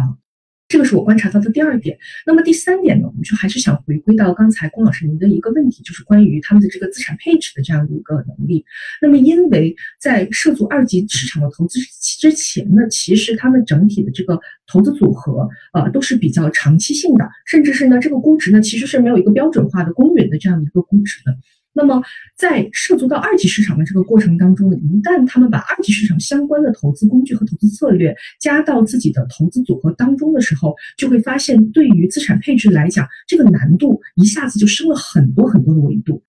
[0.73, 1.95] 这个是我观察到的第二点。
[2.25, 8.65] 那么第三点呢，我们就还是想回归到刚才龚老师您的一个问题，就是关于他们的这个资产配置的这样的一个能力。
[8.99, 11.77] 那么因为在涉足二级市场的投资
[12.19, 21.37] 之前呢，其实他们整体的这个投资组合呃都是比较长期性的，甚至是呢这个估值呢其实是没有一个标准化的公允的这样的一个估值的。
[21.75, 22.01] 那么，
[22.37, 36.23] 在涉足到二级市场的这个过程当中呢，一旦他们把二级市场相关的投资工具和投资策略加到自己的投资组合当中的时候，就会发现，对于资产配置来讲，这个难度一下子就升了很多很多的维度。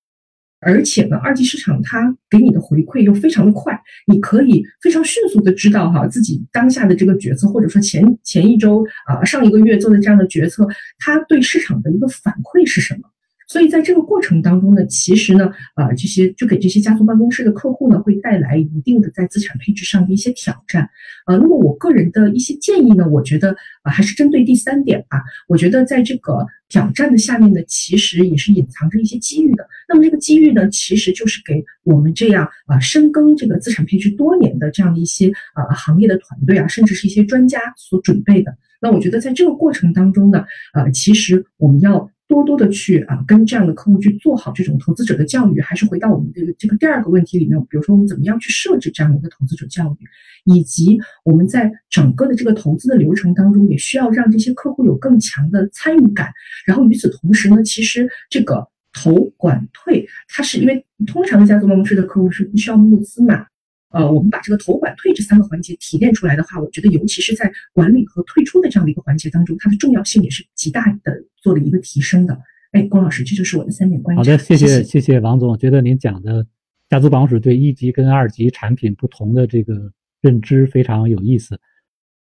[0.66, 10.66] 而且呢，二级市场它给你的回馈又非常的快，你可以非常迅速的知道哈自己当下的这个决策，或者说前前一周啊上一个月做的这样的决策，
[10.99, 13.11] 它对市场的一个反馈是什么？
[13.47, 20.88] 所以在这个过程当中呢，其实呢，呃，这些就给这些家族办公室的客户呢，会带来一定的在资产配置上的一些挑战，
[21.26, 25.22] 呃，那么我个人的一些建议呢，我觉得啊，还是针对第三点吧。
[25.47, 29.66] 我觉得在这个挑战的下面呢，其实也是隐藏着一些机遇的。
[29.88, 38.57] 那么这个机遇呢，其实就是给我们这样啊深耕这个资产配置多年的这样的一些啊行业的团队啊，甚至是一些专家所准备的。
[38.80, 42.11] 那我觉得在这个过程当中呢，呃，其实我们要。
[42.27, 50.07] 多多的去啊，跟这样的客户去做好这种投资者的教育，还是回到我们的这个第二个问题里面，比如说我们怎么样去设置这样的一个投资者教育，
[50.55, 56.33] 以及我们在整个的这个投资的流程当中，也需要让这些客户有更强的参与感。
[56.66, 63.47] 然后与此同时呢，其实这个投管退，它是因为通常的家族办公室的客户是不需要募资嘛。
[63.95, 72.38] 呃，我们把这个投管退这三个环节提炼出来的话，我觉得尤其是在管理和退出的这样的一个环节当中，它的重要性也是极大的做了一个提升的。
[72.72, 74.20] 哎，龚老师，这就是我的三点观察。
[74.20, 76.45] 好的，谢谢谢谢王总，觉得您讲的
[76.88, 81.61] 家族办公室对一级跟二级产品不同的这个认知非常有意思。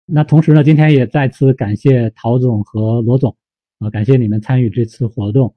[0.07, 3.37] 那同时呢，今天也再次感谢陶总和罗总，
[3.81, 5.55] 啊，感谢你们参与这次活动。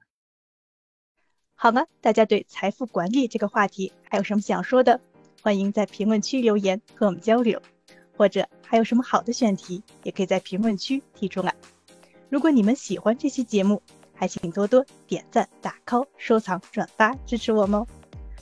[1.54, 5.00] 好了，大家对财富管理这个话题还有什么想说的？
[5.44, 7.60] 欢迎在评论区留言和我们交流，
[8.16, 11.54] 或者还有什么好的选题，也可以在评论区提出来。
[12.30, 13.82] 如果你们喜欢这期节目，
[14.14, 17.86] 还请多多点赞、打 call、收藏、转发支持我们哦。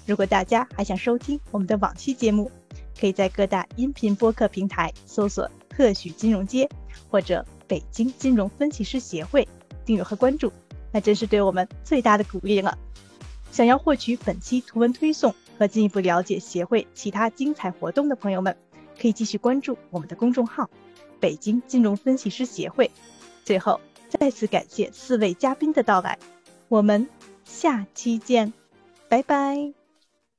[0.06, 2.48] 如果大家还想收听我们的往期节目，
[2.96, 6.70] 可以在各大音频播客平台搜索“特许金融街”
[7.10, 9.48] 或者“北京金融分析师协会”
[9.84, 10.52] 订阅和关注，
[10.92, 12.78] 那真是对我们最大的鼓励了。
[13.50, 15.34] 想要获取本期图文推送。
[15.62, 18.56] 和进一步了解协会其他精彩活动的朋友们，
[19.00, 20.68] 可以继续关注我们的公众号
[21.20, 22.90] “北京金融分析师协会”。
[23.46, 26.18] 最后，再次感谢四位嘉宾的到来，
[26.66, 27.08] 我们
[27.44, 28.52] 下期见，
[29.08, 29.81] 拜拜。